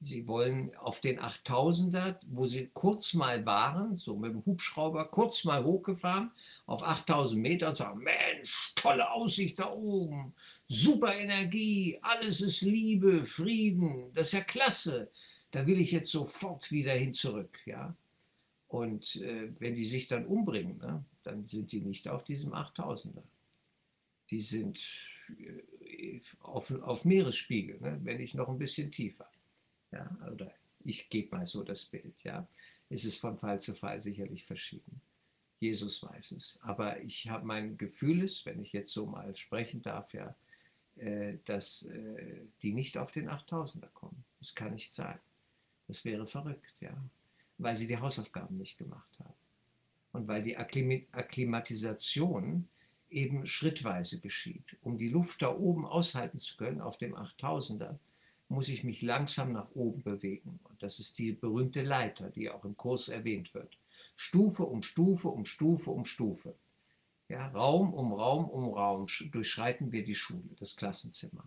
Sie 0.02 0.26
wollen 0.26 0.74
auf 0.76 1.02
den 1.02 1.20
8000er, 1.20 2.16
wo 2.26 2.46
sie 2.46 2.70
kurz 2.72 3.12
mal 3.12 3.44
waren, 3.44 3.98
so 3.98 4.16
mit 4.16 4.32
dem 4.32 4.46
Hubschrauber, 4.46 5.04
kurz 5.04 5.44
mal 5.44 5.62
hochgefahren, 5.62 6.30
auf 6.64 6.82
8000 6.82 7.42
Meter 7.42 7.68
und 7.68 7.74
sagen, 7.74 8.00
Mensch, 8.00 8.72
tolle 8.76 9.10
Aussicht 9.10 9.58
da 9.58 9.70
oben, 9.70 10.32
super 10.68 11.14
Energie, 11.14 11.98
alles 12.00 12.40
ist 12.40 12.62
Liebe, 12.62 13.26
Frieden, 13.26 14.10
das 14.14 14.28
ist 14.28 14.32
ja 14.32 14.40
klasse. 14.40 15.10
Da 15.50 15.66
will 15.66 15.78
ich 15.78 15.92
jetzt 15.92 16.10
sofort 16.10 16.70
wieder 16.70 16.92
hin 16.92 17.12
zurück, 17.12 17.60
ja. 17.66 17.94
Und 18.70 19.16
äh, 19.16 19.50
wenn 19.58 19.74
die 19.74 19.84
sich 19.84 20.06
dann 20.06 20.26
umbringen, 20.26 20.78
ne, 20.78 21.04
dann 21.24 21.44
sind 21.44 21.72
die 21.72 21.80
nicht 21.80 22.06
auf 22.06 22.22
diesem 22.22 22.52
8000er. 22.52 23.24
Die 24.30 24.40
sind 24.40 24.80
äh, 25.40 26.20
auf, 26.38 26.70
auf 26.82 27.04
Meeresspiegel, 27.04 27.80
ne, 27.80 27.98
wenn 28.04 28.18
nicht 28.18 28.36
noch 28.36 28.48
ein 28.48 28.58
bisschen 28.58 28.92
tiefer. 28.92 29.28
Ja, 29.90 30.16
oder 30.32 30.54
ich 30.84 31.08
gebe 31.08 31.36
mal 31.36 31.46
so 31.46 31.64
das 31.64 31.84
Bild, 31.84 32.22
ja. 32.22 32.46
Es 32.88 33.04
ist 33.04 33.16
von 33.16 33.36
Fall 33.38 33.60
zu 33.60 33.74
Fall 33.74 34.00
sicherlich 34.00 34.44
verschieden. 34.44 35.00
Jesus 35.58 36.00
weiß 36.04 36.30
es. 36.32 36.60
Aber 36.62 37.00
ich 37.00 37.28
habe 37.28 37.44
mein 37.44 37.76
Gefühl 37.76 38.22
ist, 38.22 38.46
wenn 38.46 38.62
ich 38.62 38.72
jetzt 38.72 38.92
so 38.92 39.04
mal 39.04 39.34
sprechen 39.34 39.82
darf, 39.82 40.14
ja, 40.14 40.36
äh, 40.94 41.38
dass 41.44 41.82
äh, 41.86 42.46
die 42.62 42.72
nicht 42.72 42.96
auf 42.96 43.10
den 43.10 43.28
8000er 43.28 43.88
kommen. 43.88 44.24
Das 44.38 44.54
kann 44.54 44.74
nicht 44.74 44.92
sein. 44.92 45.18
Das 45.88 46.04
wäre 46.04 46.24
verrückt, 46.24 46.80
ja. 46.80 46.96
Weil 47.60 47.76
sie 47.76 47.86
die 47.86 47.98
Hausaufgaben 47.98 48.56
nicht 48.56 48.78
gemacht 48.78 49.18
haben. 49.18 49.34
Und 50.12 50.28
weil 50.28 50.42
die 50.42 50.56
Akklimatisation 50.56 52.68
eben 53.10 53.46
schrittweise 53.46 54.20
geschieht. 54.20 54.76
Um 54.82 54.98
die 54.98 55.08
Luft 55.08 55.42
da 55.42 55.54
oben 55.54 55.84
aushalten 55.84 56.38
zu 56.38 56.56
können 56.56 56.80
auf 56.80 56.96
dem 56.96 57.14
8000er, 57.14 57.98
muss 58.48 58.68
ich 58.68 58.82
mich 58.82 59.02
langsam 59.02 59.52
nach 59.52 59.70
oben 59.74 60.02
bewegen. 60.02 60.58
Und 60.64 60.82
das 60.82 60.98
ist 60.98 61.18
die 61.18 61.32
berühmte 61.32 61.82
Leiter, 61.82 62.30
die 62.30 62.50
auch 62.50 62.64
im 62.64 62.76
Kurs 62.76 63.08
erwähnt 63.08 63.54
wird. 63.54 63.76
Stufe 64.16 64.64
um 64.64 64.82
Stufe 64.82 65.28
um 65.28 65.44
Stufe 65.44 65.90
um 65.90 66.04
Stufe. 66.04 66.54
Ja, 67.28 67.46
Raum 67.48 67.94
um 67.94 68.12
Raum 68.12 68.48
um 68.48 68.74
Raum 68.74 69.06
durchschreiten 69.30 69.92
wir 69.92 70.02
die 70.02 70.16
Schule, 70.16 70.50
das 70.58 70.76
Klassenzimmer. 70.76 71.44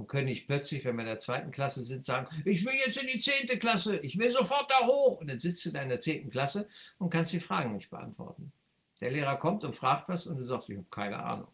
Und 0.00 0.06
können 0.06 0.28
nicht 0.28 0.46
plötzlich, 0.46 0.82
wenn 0.86 0.96
wir 0.96 1.02
in 1.02 1.08
der 1.08 1.18
zweiten 1.18 1.50
Klasse 1.50 1.84
sind, 1.84 2.06
sagen, 2.06 2.26
ich 2.46 2.64
will 2.64 2.72
jetzt 2.72 2.96
in 2.96 3.06
die 3.06 3.18
zehnte 3.18 3.58
Klasse, 3.58 3.98
ich 3.98 4.16
will 4.16 4.30
sofort 4.30 4.70
da 4.70 4.86
hoch. 4.86 5.20
Und 5.20 5.28
dann 5.28 5.38
sitzt 5.38 5.62
du 5.66 5.72
da 5.72 5.82
in 5.82 5.90
der 5.90 5.98
zehnten 5.98 6.30
Klasse 6.30 6.66
und 6.96 7.10
kannst 7.10 7.34
die 7.34 7.38
Fragen 7.38 7.74
nicht 7.74 7.90
beantworten. 7.90 8.50
Der 9.02 9.10
Lehrer 9.10 9.36
kommt 9.36 9.62
und 9.62 9.74
fragt 9.74 10.08
was 10.08 10.26
und 10.26 10.38
du 10.38 10.44
sagst, 10.44 10.70
ich 10.70 10.78
habe 10.78 10.86
keine 10.90 11.22
Ahnung. 11.22 11.48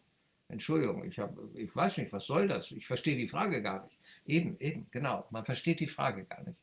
Entschuldigung, 0.47 1.03
ich, 1.03 1.19
hab, 1.19 1.37
ich 1.55 1.75
weiß 1.75 1.97
nicht, 1.97 2.13
was 2.13 2.25
soll 2.25 2.47
das? 2.47 2.71
Ich 2.71 2.87
verstehe 2.87 3.17
die 3.17 3.27
Frage 3.27 3.61
gar 3.61 3.83
nicht. 3.83 3.99
Eben, 4.25 4.57
eben, 4.61 4.87
genau. 4.91 5.27
Man 5.29 5.43
versteht 5.43 5.81
die 5.81 5.87
Frage 5.87 6.23
gar 6.23 6.41
nicht. 6.43 6.57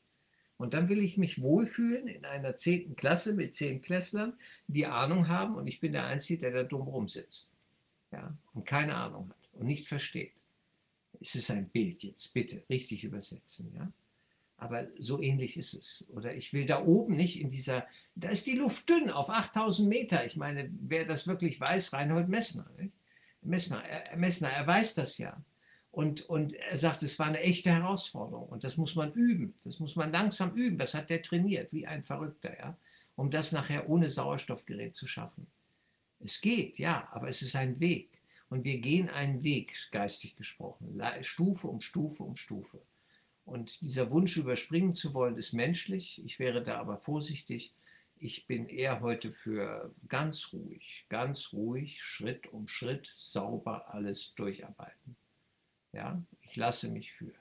Und 0.57 0.73
dann 0.73 0.89
will 0.89 1.05
ich 1.05 1.19
mich 1.19 1.43
wohlfühlen 1.43 2.09
in 2.09 2.25
einer 2.25 2.57
zehnten 2.57 2.97
Klasse 2.97 3.35
mit 3.35 3.53
zehn 3.53 3.83
Klässlern, 3.83 4.39
die 4.69 4.87
Ahnung 4.87 5.29
haben 5.29 5.57
und 5.57 5.67
ich 5.67 5.81
bin 5.81 5.93
der 5.93 6.07
Einzige, 6.07 6.41
der 6.41 6.53
da 6.53 6.63
dumm 6.63 6.89
rumsitzt. 6.89 7.51
Ja, 8.11 8.35
und 8.55 8.65
keine 8.65 8.95
Ahnung 8.95 9.29
hat 9.29 9.51
und 9.53 9.67
nicht 9.67 9.87
versteht. 9.87 10.33
Es 11.25 11.35
ist 11.35 11.51
ein 11.51 11.71
Bild 11.71 12.03
jetzt, 12.03 12.35
bitte, 12.35 12.63
richtig 12.69 13.03
übersetzen, 13.03 13.73
ja. 13.75 13.91
Aber 14.57 14.87
so 14.99 15.21
ähnlich 15.21 15.57
ist 15.57 15.75
es. 15.75 16.05
Oder 16.11 16.35
ich 16.35 16.53
will 16.53 16.65
da 16.65 16.85
oben 16.85 17.17
nicht 17.17 17.41
in 17.41 17.51
dieser, 17.51 17.87
da 18.15 18.29
ist 18.29 18.47
die 18.47 18.57
Luft 18.57 18.89
dünn 18.89 19.11
auf 19.11 19.29
8000 19.31 19.89
Meter. 19.89 20.25
Ich 20.25 20.37
meine, 20.37 20.71
wer 20.81 21.05
das 21.05 21.27
wirklich 21.27 21.59
weiß, 21.59 21.93
Reinhold 21.93 22.29
Messner. 22.29 22.71
Nicht? 22.79 22.93
Messner, 23.43 23.83
er, 23.85 24.17
Messner, 24.17 24.51
er 24.51 24.67
weiß 24.67 24.95
das 24.95 25.19
ja. 25.19 25.43
Und, 25.91 26.29
und 26.29 26.55
er 26.55 26.77
sagt, 26.77 27.03
es 27.03 27.19
war 27.19 27.27
eine 27.27 27.41
echte 27.41 27.71
Herausforderung 27.71 28.49
und 28.49 28.65
das 28.65 28.77
muss 28.77 28.97
man 28.97 29.13
üben, 29.13 29.55
das 29.63 29.79
muss 29.79 29.95
man 29.97 30.11
langsam 30.11 30.53
üben. 30.55 30.77
Das 30.77 30.93
hat 30.93 31.09
der 31.09 31.23
trainiert, 31.23 31.73
wie 31.73 31.87
ein 31.87 32.03
Verrückter, 32.03 32.57
ja, 32.59 32.77
um 33.17 33.31
das 33.31 33.53
nachher 33.53 33.89
ohne 33.89 34.11
Sauerstoffgerät 34.11 34.95
zu 34.95 35.07
schaffen. 35.07 35.47
Es 36.19 36.41
geht, 36.41 36.79
ja, 36.79 37.09
aber 37.13 37.29
es 37.29 37.43
ist 37.43 37.55
ein 37.55 37.79
Weg. 37.81 38.21
Und 38.55 38.65
wir 38.65 38.79
gehen 38.79 39.11
einen 39.11 39.43
Weg, 39.43 39.77
geistig 39.91 40.37
gesprochen, 40.37 41.03
Stufe 41.23 41.67
um 41.67 41.81
Stufe 41.81 42.23
um 42.23 42.37
Stufe. 42.37 42.81
Und 43.45 43.81
dieser 43.81 44.13
Wunsch 44.13 44.37
überspringen 44.37 44.93
zu 44.93 45.13
wollen, 45.13 45.37
ist 45.37 45.55
menschlich. 45.55 46.25
Ich 46.25 46.39
wäre 46.39 46.63
da 46.63 46.79
aber 46.79 46.99
vorsichtig, 46.99 47.75
ich 48.15 48.47
bin 48.47 48.69
eher 48.69 49.01
heute 49.01 49.33
für 49.33 49.93
ganz 50.07 50.53
ruhig, 50.53 51.05
ganz 51.09 51.53
ruhig, 51.53 52.01
Schritt 52.01 52.47
um 52.53 52.69
Schritt, 52.69 53.13
sauber 53.17 53.93
alles 53.93 54.37
durcharbeiten. 54.37 55.17
Ja, 55.91 56.23
ich 56.43 56.55
lasse 56.55 56.89
mich 56.89 57.11
führen. 57.11 57.35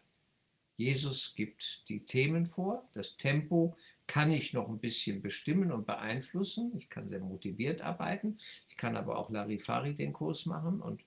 Jesus 0.77 1.35
gibt 1.35 1.87
die 1.89 2.05
Themen 2.05 2.47
vor, 2.47 2.89
das 2.93 3.17
Tempo 3.17 3.77
kann 4.07 4.31
ich 4.31 4.53
noch 4.53 4.69
ein 4.69 4.79
bisschen 4.79 5.21
bestimmen 5.21 5.71
und 5.71 5.85
beeinflussen. 5.85 6.73
Ich 6.77 6.89
kann 6.89 7.07
sehr 7.07 7.19
motiviert 7.19 7.81
arbeiten. 7.81 8.37
Ich 8.69 8.77
kann 8.77 8.95
aber 8.97 9.17
auch 9.17 9.29
Larifari 9.29 9.95
den 9.95 10.13
Kurs 10.13 10.45
machen 10.45 10.81
und 10.81 11.03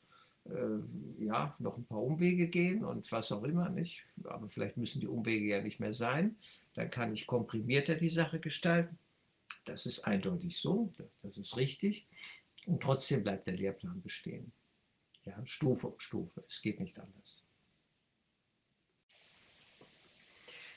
äh, 0.47 1.25
ja, 1.25 1.55
noch 1.59 1.77
ein 1.77 1.85
paar 1.85 2.03
Umwege 2.03 2.49
gehen 2.49 2.85
und 2.85 3.11
was 3.13 3.33
auch 3.33 3.45
immer 3.45 3.69
nicht. 3.69 4.05
Aber 4.25 4.49
vielleicht 4.49 4.77
müssen 4.77 5.01
die 5.01 5.09
Umwege 5.09 5.47
ja 5.47 5.63
nicht 5.63 5.81
mehr 5.81 5.93
sein. 5.93 6.37
Dann 6.75 6.91
kann 6.91 7.13
ich 7.13 7.27
komprimierter 7.27 7.95
die 7.95 8.09
Sache 8.09 8.41
gestalten. 8.41 8.99
Das 9.65 9.87
ist 9.87 10.01
eindeutig 10.01 10.57
so, 10.59 10.93
das, 10.97 11.19
das 11.23 11.39
ist 11.39 11.57
richtig. 11.57 12.07
Und 12.67 12.83
trotzdem 12.83 13.23
bleibt 13.23 13.47
der 13.47 13.55
Lehrplan 13.55 14.03
bestehen. 14.03 14.53
Ja, 15.25 15.41
Stufe 15.45 15.89
um 15.89 15.99
Stufe. 15.99 16.45
Es 16.47 16.63
geht 16.63 16.81
nicht 16.81 16.99
anders. 16.99 17.46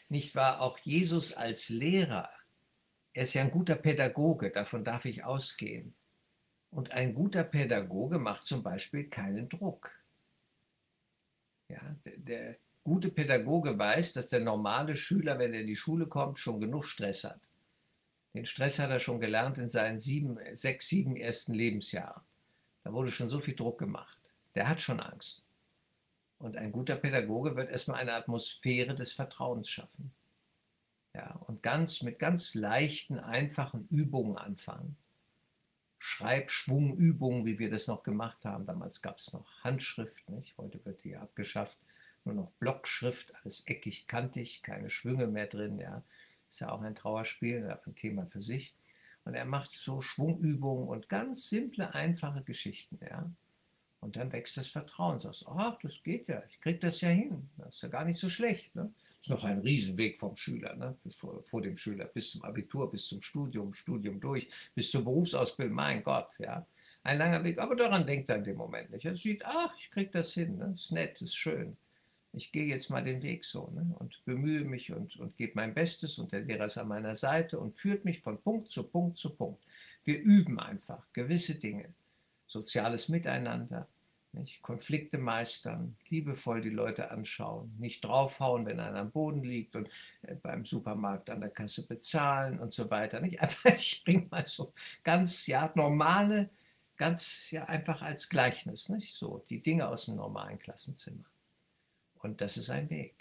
Nicht 0.09 0.35
wahr? 0.35 0.61
Auch 0.61 0.77
Jesus 0.79 1.33
als 1.33 1.69
Lehrer, 1.69 2.29
er 3.13 3.23
ist 3.23 3.33
ja 3.33 3.41
ein 3.41 3.51
guter 3.51 3.75
Pädagoge, 3.75 4.49
davon 4.51 4.83
darf 4.83 5.05
ich 5.05 5.23
ausgehen. 5.23 5.93
Und 6.71 6.91
ein 6.91 7.13
guter 7.13 7.43
Pädagoge 7.43 8.19
macht 8.19 8.45
zum 8.45 8.61
Beispiel 8.61 9.07
keinen 9.07 9.49
Druck. 9.49 9.91
Ja, 11.69 11.81
der, 12.05 12.17
der 12.17 12.55
gute 12.83 13.09
Pädagoge 13.09 13.77
weiß, 13.77 14.13
dass 14.13 14.29
der 14.29 14.39
normale 14.39 14.95
Schüler, 14.95 15.37
wenn 15.39 15.53
er 15.53 15.61
in 15.61 15.67
die 15.67 15.75
Schule 15.75 16.07
kommt, 16.07 16.39
schon 16.39 16.59
genug 16.59 16.85
Stress 16.85 17.23
hat. 17.23 17.39
Den 18.33 18.45
Stress 18.45 18.79
hat 18.79 18.91
er 18.91 18.99
schon 18.99 19.19
gelernt 19.19 19.57
in 19.57 19.69
seinen 19.69 19.99
sieben, 19.99 20.37
sechs, 20.55 20.87
sieben 20.87 21.15
ersten 21.15 21.53
Lebensjahren. 21.53 22.21
Da 22.83 22.93
wurde 22.93 23.11
schon 23.11 23.29
so 23.29 23.39
viel 23.39 23.55
Druck 23.55 23.79
gemacht. 23.79 24.17
Der 24.55 24.67
hat 24.67 24.81
schon 24.81 24.99
Angst. 24.99 25.43
Und 26.39 26.57
ein 26.57 26.71
guter 26.71 26.95
Pädagoge 26.95 27.55
wird 27.55 27.69
erstmal 27.69 27.99
eine 27.99 28.13
Atmosphäre 28.13 28.95
des 28.95 29.11
Vertrauens 29.11 29.69
schaffen. 29.69 30.11
Ja, 31.13 31.35
und 31.47 31.61
ganz 31.63 32.01
mit 32.01 32.19
ganz 32.19 32.55
leichten, 32.55 33.19
einfachen 33.19 33.87
Übungen 33.89 34.37
anfangen. 34.37 34.95
Schreibschwungübungen, 35.97 37.45
wie 37.45 37.59
wir 37.59 37.69
das 37.69 37.87
noch 37.87 38.03
gemacht 38.03 38.45
haben. 38.45 38.65
Damals 38.65 39.01
gab 39.01 39.17
es 39.17 39.33
noch 39.33 39.63
Handschrift, 39.63 40.29
nicht? 40.29 40.57
heute 40.57 40.83
wird 40.85 41.03
die 41.03 41.17
abgeschafft. 41.17 41.77
Nur 42.23 42.35
noch 42.35 42.51
Blockschrift, 42.59 43.33
alles 43.43 43.65
eckig, 43.67 44.07
kantig, 44.07 44.63
keine 44.63 44.89
Schwünge 44.89 45.27
mehr 45.27 45.47
drin. 45.47 45.79
Ja 45.79 46.03
ist 46.49 46.61
ja 46.61 46.71
auch 46.71 46.81
ein 46.81 46.95
Trauerspiel, 46.95 47.69
ein 47.85 47.95
Thema 47.95 48.25
für 48.25 48.41
sich. 48.41 48.75
Und 49.25 49.35
er 49.35 49.45
macht 49.45 49.73
so 49.73 50.01
Schwungübungen 50.01 50.87
und 50.87 51.09
ganz 51.09 51.49
simple, 51.49 51.93
einfache 51.93 52.43
Geschichten, 52.43 52.99
ja. 53.01 53.29
Und 54.01 54.15
dann 54.15 54.31
wächst 54.31 54.57
das 54.57 54.67
Vertrauen. 54.67 55.19
Sagst, 55.19 55.45
ach, 55.47 55.77
das 55.77 56.01
geht 56.03 56.27
ja, 56.27 56.41
ich 56.49 56.59
krieg 56.61 56.79
das 56.79 57.01
ja 57.01 57.09
hin. 57.09 57.49
Das 57.57 57.75
ist 57.75 57.83
ja 57.83 57.89
gar 57.89 58.05
nicht 58.05 58.17
so 58.17 58.29
schlecht. 58.29 58.75
Ne? 58.75 58.91
Ist 59.21 59.29
noch 59.29 59.43
ein 59.43 59.59
Riesenweg 59.59 60.17
vom 60.17 60.35
Schüler, 60.35 60.75
ne? 60.75 60.95
vor, 61.09 61.43
vor 61.43 61.61
dem 61.61 61.75
Schüler, 61.75 62.05
bis 62.05 62.31
zum 62.31 62.43
Abitur, 62.43 62.89
bis 62.89 63.07
zum 63.07 63.21
Studium, 63.21 63.73
Studium 63.73 64.19
durch, 64.19 64.49
bis 64.73 64.91
zur 64.91 65.03
Berufsausbildung, 65.03 65.75
mein 65.75 66.03
Gott, 66.03 66.37
ja. 66.39 66.65
Ein 67.03 67.17
langer 67.17 67.43
Weg, 67.43 67.59
aber 67.59 67.75
daran 67.75 68.05
denkt 68.05 68.29
er 68.29 68.37
in 68.37 68.43
dem 68.43 68.57
Moment 68.57 68.91
nicht. 68.91 69.05
Er 69.05 69.15
sieht, 69.15 69.45
ach, 69.45 69.73
ich 69.77 69.89
krieg 69.89 70.11
das 70.11 70.33
hin, 70.33 70.57
ne? 70.57 70.71
ist 70.73 70.91
nett, 70.91 71.21
ist 71.21 71.35
schön 71.35 71.77
ich 72.33 72.51
gehe 72.51 72.65
jetzt 72.65 72.89
mal 72.89 73.03
den 73.03 73.21
Weg 73.23 73.43
so 73.43 73.69
ne, 73.73 73.95
und 73.99 74.23
bemühe 74.25 74.63
mich 74.63 74.91
und, 74.93 75.17
und 75.17 75.35
gebe 75.37 75.53
mein 75.55 75.73
Bestes 75.73 76.19
und 76.19 76.31
der 76.31 76.41
Lehrer 76.41 76.65
ist 76.65 76.77
an 76.77 76.87
meiner 76.87 77.15
Seite 77.15 77.59
und 77.59 77.77
führt 77.77 78.05
mich 78.05 78.21
von 78.21 78.41
Punkt 78.41 78.69
zu 78.69 78.83
Punkt 78.83 79.17
zu 79.17 79.31
Punkt. 79.31 79.63
Wir 80.03 80.19
üben 80.19 80.59
einfach 80.59 81.03
gewisse 81.13 81.55
Dinge. 81.55 81.93
Soziales 82.49 83.09
Miteinander, 83.09 83.87
nicht? 84.33 84.61
Konflikte 84.61 85.17
meistern, 85.17 85.95
liebevoll 86.09 86.61
die 86.61 86.69
Leute 86.69 87.09
anschauen, 87.09 87.73
nicht 87.79 88.03
draufhauen, 88.03 88.65
wenn 88.65 88.79
einer 88.79 88.99
am 88.99 89.11
Boden 89.11 89.43
liegt 89.43 89.75
und 89.75 89.89
äh, 90.21 90.35
beim 90.35 90.65
Supermarkt 90.65 91.29
an 91.29 91.41
der 91.41 91.49
Kasse 91.49 91.87
bezahlen 91.87 92.59
und 92.59 92.71
so 92.71 92.89
weiter. 92.89 93.21
Nicht? 93.21 93.39
Einfach, 93.41 93.73
ich 93.73 94.03
bringe 94.03 94.27
mal 94.29 94.45
so 94.45 94.73
ganz 95.03 95.47
ja, 95.47 95.71
normale, 95.75 96.49
ganz 96.97 97.49
ja, 97.49 97.65
einfach 97.65 98.01
als 98.01 98.29
Gleichnis, 98.29 98.89
nicht? 98.89 99.15
so 99.15 99.43
die 99.49 99.61
Dinge 99.61 99.87
aus 99.87 100.05
dem 100.05 100.15
normalen 100.15 100.59
Klassenzimmer. 100.59 101.25
Und 102.19 102.41
das 102.41 102.57
ist 102.57 102.69
ein 102.69 102.89
Weg. 102.89 103.15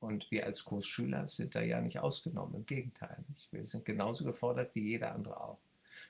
Und 0.00 0.30
wir 0.30 0.46
als 0.46 0.64
Kursschüler 0.64 1.28
sind 1.28 1.54
da 1.54 1.60
ja 1.60 1.80
nicht 1.80 1.98
ausgenommen, 1.98 2.54
im 2.54 2.66
Gegenteil. 2.66 3.24
Wir 3.50 3.66
sind 3.66 3.84
genauso 3.84 4.24
gefordert 4.24 4.74
wie 4.74 4.88
jeder 4.88 5.14
andere 5.14 5.40
auch. 5.40 5.58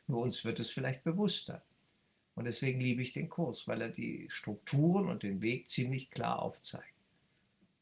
Nur 0.06 0.22
uns 0.22 0.44
wird 0.44 0.60
es 0.60 0.70
vielleicht 0.70 1.02
bewusster. 1.04 1.62
Und 2.36 2.44
deswegen 2.44 2.80
liebe 2.80 3.02
ich 3.02 3.12
den 3.12 3.28
Kurs, 3.28 3.66
weil 3.66 3.80
er 3.80 3.88
die 3.88 4.26
Strukturen 4.28 5.08
und 5.08 5.22
den 5.22 5.40
Weg 5.40 5.68
ziemlich 5.68 6.10
klar 6.10 6.40
aufzeigt. 6.40 6.94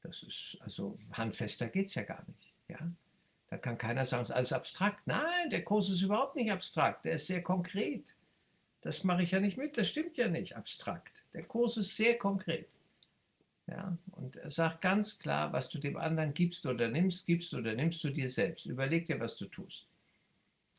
Das 0.02 0.22
ist, 0.22 0.56
also 0.60 0.96
handfester 1.12 1.66
geht 1.66 1.86
es 1.86 1.94
ja 1.96 2.02
gar 2.02 2.24
nicht. 2.26 2.52
Ja? 2.68 2.78
Da 3.50 3.58
kann 3.58 3.76
keiner 3.76 4.04
sagen, 4.04 4.22
es 4.22 4.28
ist 4.30 4.34
alles 4.34 4.52
abstrakt. 4.52 5.06
Nein, 5.06 5.50
der 5.50 5.64
Kurs 5.64 5.90
ist 5.90 6.02
überhaupt 6.02 6.36
nicht 6.36 6.52
abstrakt, 6.52 7.04
der 7.04 7.14
ist 7.14 7.26
sehr 7.26 7.42
konkret. 7.42 8.14
Das 8.80 9.02
mache 9.02 9.24
ich 9.24 9.32
ja 9.32 9.40
nicht 9.40 9.56
mit, 9.56 9.76
das 9.76 9.88
stimmt 9.88 10.16
ja 10.16 10.28
nicht 10.28 10.56
abstrakt. 10.56 11.24
Der 11.32 11.42
Kurs 11.42 11.76
ist 11.76 11.96
sehr 11.96 12.16
konkret. 12.16 12.68
Ja, 13.66 13.96
und 14.12 14.36
er 14.36 14.50
sagt 14.50 14.82
ganz 14.82 15.18
klar, 15.18 15.52
was 15.52 15.70
du 15.70 15.78
dem 15.78 15.96
anderen 15.96 16.34
gibst 16.34 16.66
oder 16.66 16.88
nimmst, 16.88 17.26
gibst 17.26 17.54
oder 17.54 17.74
nimmst 17.74 18.04
du 18.04 18.10
dir 18.10 18.30
selbst. 18.30 18.66
Überleg 18.66 19.06
dir, 19.06 19.18
was 19.18 19.36
du 19.36 19.46
tust. 19.46 19.88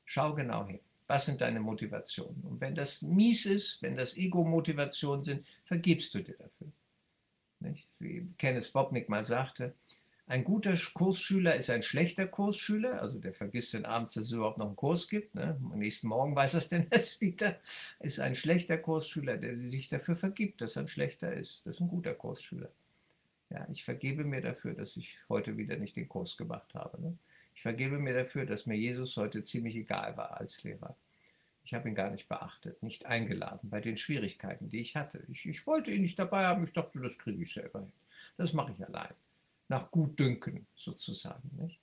Schau 0.05 0.33
genau 0.35 0.65
hin. 0.67 0.79
Was 1.07 1.25
sind 1.25 1.41
deine 1.41 1.59
Motivationen? 1.59 2.41
Und 2.43 2.61
wenn 2.61 2.75
das 2.75 3.01
mies 3.01 3.45
ist, 3.45 3.81
wenn 3.81 3.95
das 3.95 4.17
Ego-Motivationen 4.17 5.23
sind, 5.23 5.47
vergibst 5.63 6.13
du 6.15 6.21
dir 6.21 6.35
dafür. 6.35 6.71
Nicht? 7.59 7.87
Wie 7.99 8.25
Kenneth 8.37 8.71
Bobnick 8.73 9.07
mal 9.09 9.23
sagte, 9.23 9.73
ein 10.27 10.43
guter 10.43 10.73
Kursschüler 10.95 11.55
ist 11.55 11.69
ein 11.69 11.83
schlechter 11.83 12.25
Kursschüler, 12.25 12.99
also 12.99 13.19
der 13.19 13.33
vergisst 13.33 13.75
dann 13.75 13.85
abends, 13.85 14.13
dass 14.13 14.25
es 14.25 14.31
überhaupt 14.31 14.57
noch 14.57 14.65
einen 14.65 14.75
Kurs 14.75 15.07
gibt. 15.07 15.35
Ne? 15.35 15.59
Am 15.71 15.77
nächsten 15.77 16.07
Morgen 16.07 16.35
weiß 16.35 16.55
er 16.55 16.57
es 16.57 16.67
denn 16.67 16.87
erst 16.91 17.21
wieder. 17.21 17.59
Ist 17.99 18.19
ein 18.19 18.33
schlechter 18.33 18.79
Kursschüler, 18.79 19.37
der 19.37 19.59
sich 19.59 19.87
dafür 19.87 20.15
vergibt, 20.15 20.61
dass 20.61 20.77
er 20.77 20.83
ein 20.83 20.87
schlechter 20.87 21.31
ist. 21.31 21.65
Das 21.65 21.75
ist 21.75 21.81
ein 21.81 21.87
guter 21.87 22.15
Kursschüler. 22.15 22.71
Ja, 23.51 23.67
ich 23.71 23.83
vergebe 23.83 24.23
mir 24.23 24.41
dafür, 24.41 24.73
dass 24.73 24.97
ich 24.97 25.19
heute 25.29 25.57
wieder 25.57 25.77
nicht 25.77 25.95
den 25.95 26.09
Kurs 26.09 26.37
gemacht 26.37 26.73
habe. 26.73 26.99
Ne? 26.99 27.17
Ich 27.55 27.61
vergebe 27.61 27.97
mir 27.97 28.13
dafür, 28.13 28.45
dass 28.45 28.65
mir 28.65 28.75
Jesus 28.75 29.17
heute 29.17 29.41
ziemlich 29.41 29.75
egal 29.75 30.15
war 30.17 30.39
als 30.39 30.63
Lehrer. 30.63 30.95
Ich 31.63 31.73
habe 31.73 31.89
ihn 31.89 31.95
gar 31.95 32.11
nicht 32.11 32.27
beachtet, 32.27 32.83
nicht 32.83 33.07
eingeladen 33.07 33.69
bei 33.69 33.81
den 33.81 33.97
Schwierigkeiten, 33.97 34.69
die 34.69 34.81
ich 34.81 34.95
hatte. 34.95 35.23
Ich, 35.29 35.47
ich 35.47 35.65
wollte 35.65 35.91
ihn 35.91 36.03
nicht 36.03 36.19
dabei 36.19 36.45
haben, 36.45 36.63
ich 36.63 36.73
dachte, 36.73 36.99
das 36.99 37.17
kriege 37.17 37.41
ich 37.41 37.51
selber 37.51 37.79
hin. 37.79 37.91
Das 38.37 38.53
mache 38.53 38.73
ich 38.73 38.85
allein 38.85 39.13
nach 39.67 39.89
Gutdünken 39.91 40.67
sozusagen. 40.75 41.49
Nicht? 41.57 41.79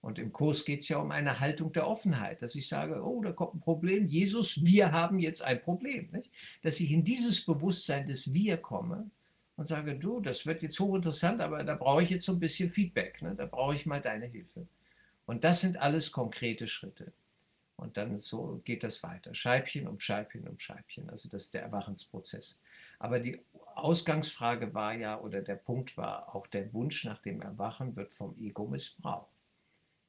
Und 0.00 0.18
im 0.18 0.32
Kurs 0.32 0.64
geht 0.64 0.80
es 0.80 0.88
ja 0.88 0.98
um 0.98 1.10
eine 1.10 1.40
Haltung 1.40 1.72
der 1.72 1.86
Offenheit, 1.86 2.40
dass 2.40 2.54
ich 2.54 2.68
sage, 2.68 3.04
oh, 3.04 3.22
da 3.22 3.32
kommt 3.32 3.56
ein 3.56 3.60
Problem, 3.60 4.06
Jesus, 4.06 4.64
wir 4.64 4.92
haben 4.92 5.18
jetzt 5.18 5.42
ein 5.42 5.60
Problem. 5.60 6.06
Nicht? 6.12 6.30
Dass 6.62 6.80
ich 6.80 6.90
in 6.90 7.04
dieses 7.04 7.44
Bewusstsein 7.44 8.06
des 8.06 8.32
Wir 8.32 8.56
komme 8.56 9.10
und 9.56 9.66
sage, 9.66 9.96
du, 9.96 10.20
das 10.20 10.46
wird 10.46 10.62
jetzt 10.62 10.78
hochinteressant, 10.78 11.40
aber 11.40 11.64
da 11.64 11.74
brauche 11.74 12.02
ich 12.02 12.10
jetzt 12.10 12.24
so 12.24 12.32
ein 12.32 12.40
bisschen 12.40 12.70
Feedback, 12.70 13.20
ne? 13.22 13.34
da 13.34 13.46
brauche 13.46 13.74
ich 13.74 13.84
mal 13.84 14.00
deine 14.00 14.26
Hilfe. 14.26 14.66
Und 15.26 15.44
das 15.44 15.60
sind 15.60 15.76
alles 15.76 16.12
konkrete 16.12 16.66
Schritte. 16.68 17.12
Und 17.76 17.98
dann 17.98 18.16
so 18.16 18.62
geht 18.64 18.82
das 18.82 19.02
weiter, 19.02 19.34
Scheibchen 19.34 19.86
um 19.86 20.00
Scheibchen 20.00 20.48
um 20.48 20.58
Scheibchen. 20.58 21.10
Also 21.10 21.28
das 21.28 21.44
ist 21.44 21.54
der 21.54 21.62
Erwachensprozess. 21.62 22.58
Aber 22.98 23.20
die 23.20 23.38
Ausgangsfrage 23.74 24.72
war 24.72 24.94
ja, 24.94 25.20
oder 25.20 25.42
der 25.42 25.56
Punkt 25.56 25.96
war, 25.98 26.34
auch 26.34 26.46
der 26.46 26.72
Wunsch 26.72 27.04
nach 27.04 27.20
dem 27.20 27.42
Erwachen 27.42 27.94
wird 27.96 28.14
vom 28.14 28.34
Ego 28.38 28.66
missbraucht. 28.66 29.28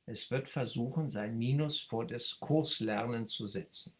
Es 0.05 0.31
wird 0.31 0.47
versuchen, 0.47 1.09
sein 1.09 1.37
Minus 1.37 1.81
vor 1.81 2.07
das 2.07 2.39
Kurslernen 2.39 3.27
zu 3.27 3.45
setzen. 3.45 3.91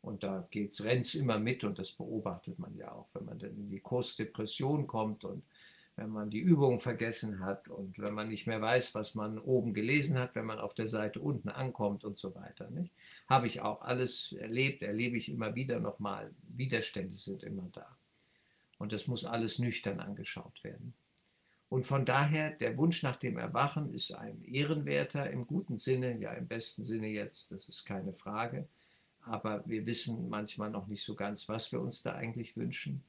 Und 0.00 0.24
da 0.24 0.48
rennt 0.52 1.04
es 1.04 1.14
immer 1.14 1.38
mit 1.38 1.62
und 1.62 1.78
das 1.78 1.92
beobachtet 1.92 2.58
man 2.58 2.74
ja 2.74 2.90
auch, 2.90 3.08
wenn 3.12 3.26
man 3.26 3.38
dann 3.38 3.54
in 3.54 3.68
die 3.68 3.80
Kursdepression 3.80 4.86
kommt 4.86 5.24
und 5.24 5.44
wenn 6.02 6.10
man 6.10 6.30
die 6.30 6.40
Übung 6.40 6.80
vergessen 6.80 7.38
hat 7.38 7.68
und 7.68 8.00
wenn 8.00 8.12
man 8.12 8.28
nicht 8.28 8.48
mehr 8.48 8.60
weiß, 8.60 8.92
was 8.96 9.14
man 9.14 9.38
oben 9.38 9.72
gelesen 9.72 10.18
hat, 10.18 10.34
wenn 10.34 10.46
man 10.46 10.58
auf 10.58 10.74
der 10.74 10.88
Seite 10.88 11.20
unten 11.20 11.48
ankommt 11.48 12.04
und 12.04 12.18
so 12.18 12.34
weiter. 12.34 12.68
Nicht? 12.70 12.92
Habe 13.28 13.46
ich 13.46 13.60
auch 13.60 13.82
alles 13.82 14.32
erlebt, 14.32 14.82
erlebe 14.82 15.16
ich 15.16 15.30
immer 15.30 15.54
wieder 15.54 15.78
nochmal. 15.78 16.32
Widerstände 16.48 17.14
sind 17.14 17.44
immer 17.44 17.68
da. 17.72 17.86
Und 18.78 18.92
das 18.92 19.06
muss 19.06 19.24
alles 19.24 19.60
nüchtern 19.60 20.00
angeschaut 20.00 20.64
werden. 20.64 20.92
Und 21.68 21.86
von 21.86 22.04
daher, 22.04 22.50
der 22.50 22.76
Wunsch 22.78 23.04
nach 23.04 23.16
dem 23.16 23.38
Erwachen 23.38 23.94
ist 23.94 24.12
ein 24.12 24.42
ehrenwerter 24.42 25.30
im 25.30 25.46
guten 25.46 25.76
Sinne, 25.76 26.18
ja 26.18 26.32
im 26.32 26.48
besten 26.48 26.82
Sinne 26.82 27.06
jetzt, 27.06 27.52
das 27.52 27.68
ist 27.68 27.84
keine 27.84 28.12
Frage. 28.12 28.66
Aber 29.24 29.62
wir 29.66 29.86
wissen 29.86 30.28
manchmal 30.28 30.70
noch 30.70 30.88
nicht 30.88 31.04
so 31.04 31.14
ganz, 31.14 31.48
was 31.48 31.70
wir 31.70 31.80
uns 31.80 32.02
da 32.02 32.14
eigentlich 32.14 32.56
wünschen 32.56 33.04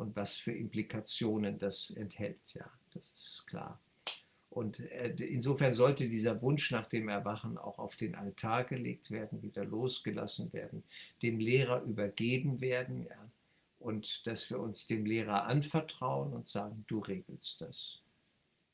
und 0.00 0.16
was 0.16 0.36
für 0.36 0.52
Implikationen 0.52 1.58
das 1.58 1.90
enthält. 1.90 2.54
Ja, 2.54 2.70
das 2.94 3.12
ist 3.12 3.46
klar. 3.46 3.78
Und 4.48 4.80
äh, 4.80 5.14
insofern 5.18 5.72
sollte 5.72 6.08
dieser 6.08 6.42
Wunsch 6.42 6.72
nach 6.72 6.86
dem 6.86 7.08
Erwachen 7.08 7.56
auch 7.56 7.78
auf 7.78 7.94
den 7.94 8.16
Altar 8.16 8.64
gelegt 8.64 9.10
werden, 9.10 9.42
wieder 9.42 9.64
losgelassen 9.64 10.52
werden, 10.52 10.82
dem 11.22 11.38
Lehrer 11.38 11.82
übergeben 11.82 12.60
werden. 12.60 13.06
Ja, 13.08 13.30
und 13.78 14.26
dass 14.26 14.50
wir 14.50 14.58
uns 14.58 14.86
dem 14.86 15.06
Lehrer 15.06 15.44
anvertrauen 15.44 16.32
und 16.32 16.48
sagen, 16.48 16.84
du 16.88 16.98
regelst 16.98 17.60
das. 17.60 18.00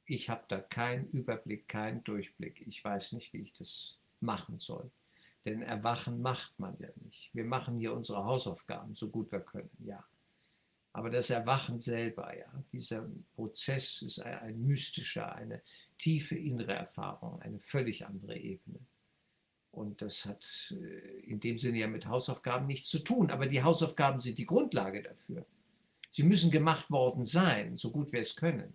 Ich 0.06 0.30
habe 0.30 0.44
da 0.48 0.60
keinen 0.60 1.08
Überblick, 1.08 1.68
keinen 1.68 2.02
Durchblick. 2.04 2.64
Ich 2.66 2.82
weiß 2.82 3.12
nicht, 3.12 3.32
wie 3.32 3.42
ich 3.42 3.52
das 3.52 3.98
machen 4.20 4.58
soll. 4.58 4.90
Denn 5.44 5.62
Erwachen 5.62 6.22
macht 6.22 6.58
man 6.58 6.76
ja 6.78 6.88
nicht. 7.04 7.30
Wir 7.34 7.44
machen 7.44 7.78
hier 7.78 7.92
unsere 7.92 8.24
Hausaufgaben 8.24 8.94
so 8.94 9.08
gut 9.08 9.30
wir 9.30 9.40
können, 9.40 9.70
ja. 9.84 10.04
Aber 10.96 11.10
das 11.10 11.28
Erwachen 11.28 11.78
selber, 11.78 12.34
ja, 12.34 12.50
dieser 12.72 13.06
Prozess 13.34 14.00
ist 14.00 14.18
ein, 14.18 14.38
ein 14.38 14.66
mystischer, 14.66 15.30
eine 15.34 15.60
tiefe 15.98 16.36
innere 16.36 16.72
Erfahrung, 16.72 17.38
eine 17.42 17.60
völlig 17.60 18.06
andere 18.06 18.34
Ebene. 18.34 18.78
Und 19.72 20.00
das 20.00 20.24
hat 20.24 20.74
äh, 20.74 21.20
in 21.20 21.38
dem 21.38 21.58
Sinne 21.58 21.80
ja 21.80 21.86
mit 21.86 22.06
Hausaufgaben 22.06 22.66
nichts 22.66 22.88
zu 22.88 23.00
tun. 23.00 23.30
Aber 23.30 23.44
die 23.44 23.62
Hausaufgaben 23.62 24.20
sind 24.20 24.38
die 24.38 24.46
Grundlage 24.46 25.02
dafür. 25.02 25.44
Sie 26.08 26.22
müssen 26.22 26.50
gemacht 26.50 26.90
worden 26.90 27.26
sein, 27.26 27.76
so 27.76 27.90
gut 27.90 28.10
wir 28.12 28.22
es 28.22 28.34
können. 28.34 28.74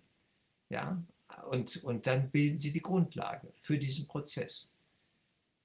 Ja? 0.68 1.02
Und, 1.50 1.82
und 1.82 2.06
dann 2.06 2.30
bilden 2.30 2.56
sie 2.56 2.70
die 2.70 2.82
Grundlage 2.82 3.48
für 3.58 3.78
diesen 3.78 4.06
Prozess. 4.06 4.68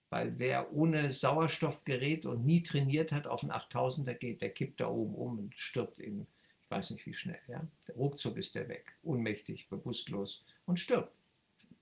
Weil 0.09 0.39
wer 0.39 0.73
ohne 0.73 1.11
Sauerstoffgerät 1.11 2.25
und 2.25 2.47
nie 2.47 2.63
trainiert 2.63 3.11
hat, 3.11 3.27
auf 3.27 3.43
einen 3.43 3.51
8000er 3.51 4.15
geht, 4.15 4.41
der 4.41 4.49
kippt 4.49 4.79
da 4.79 4.87
oben 4.87 5.13
um 5.13 5.37
und 5.37 5.55
stirbt 5.55 5.99
in, 5.99 6.25
ich 6.67 6.75
weiß 6.75 6.91
nicht 6.91 7.05
wie 7.05 7.13
schnell. 7.13 7.39
Ja? 7.47 7.65
Der 7.87 7.95
ruckzuck 7.95 8.35
ist 8.35 8.55
der 8.55 8.67
weg, 8.67 8.93
ohnmächtig, 9.03 9.69
bewusstlos 9.69 10.43
und 10.65 10.79
stirbt, 10.79 11.13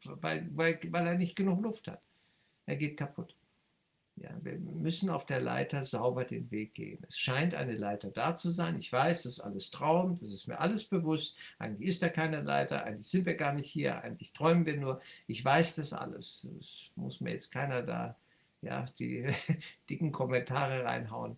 weil, 0.03 0.47
weil, 0.55 0.79
weil 0.91 1.07
er 1.07 1.15
nicht 1.15 1.35
genug 1.35 1.63
Luft 1.63 1.87
hat. 1.87 2.01
Er 2.67 2.75
geht 2.75 2.97
kaputt. 2.97 3.35
Ja, 4.17 4.29
wir 4.43 4.57
müssen 4.57 5.09
auf 5.09 5.25
der 5.25 5.41
Leiter 5.41 5.83
sauber 5.83 6.23
den 6.23 6.49
Weg 6.49 6.73
gehen. 6.75 7.03
Es 7.05 7.17
scheint 7.17 7.53
eine 7.53 7.73
Leiter 7.73 8.11
da 8.11 8.33
zu 8.33 8.49
sein. 8.49 8.77
Ich 8.77 8.93
weiß, 8.93 9.23
das 9.23 9.33
ist 9.33 9.39
alles 9.41 9.71
Traum, 9.71 10.15
das 10.17 10.29
ist 10.29 10.47
mir 10.47 10.59
alles 10.59 10.85
bewusst. 10.85 11.37
Eigentlich 11.59 11.89
ist 11.89 12.01
da 12.01 12.07
keine 12.07 12.41
Leiter, 12.41 12.85
eigentlich 12.85 13.07
sind 13.07 13.25
wir 13.25 13.35
gar 13.35 13.53
nicht 13.53 13.69
hier, 13.69 14.01
eigentlich 14.03 14.31
träumen 14.31 14.65
wir 14.65 14.79
nur. 14.79 15.01
Ich 15.27 15.43
weiß 15.43 15.75
das 15.75 15.91
alles. 15.91 16.47
Es 16.59 16.91
muss 16.95 17.19
mir 17.19 17.31
jetzt 17.31 17.51
keiner 17.51 17.81
da 17.81 18.15
ja, 18.61 18.85
die 18.99 19.27
dicken 19.89 20.11
Kommentare 20.13 20.85
reinhauen. 20.85 21.37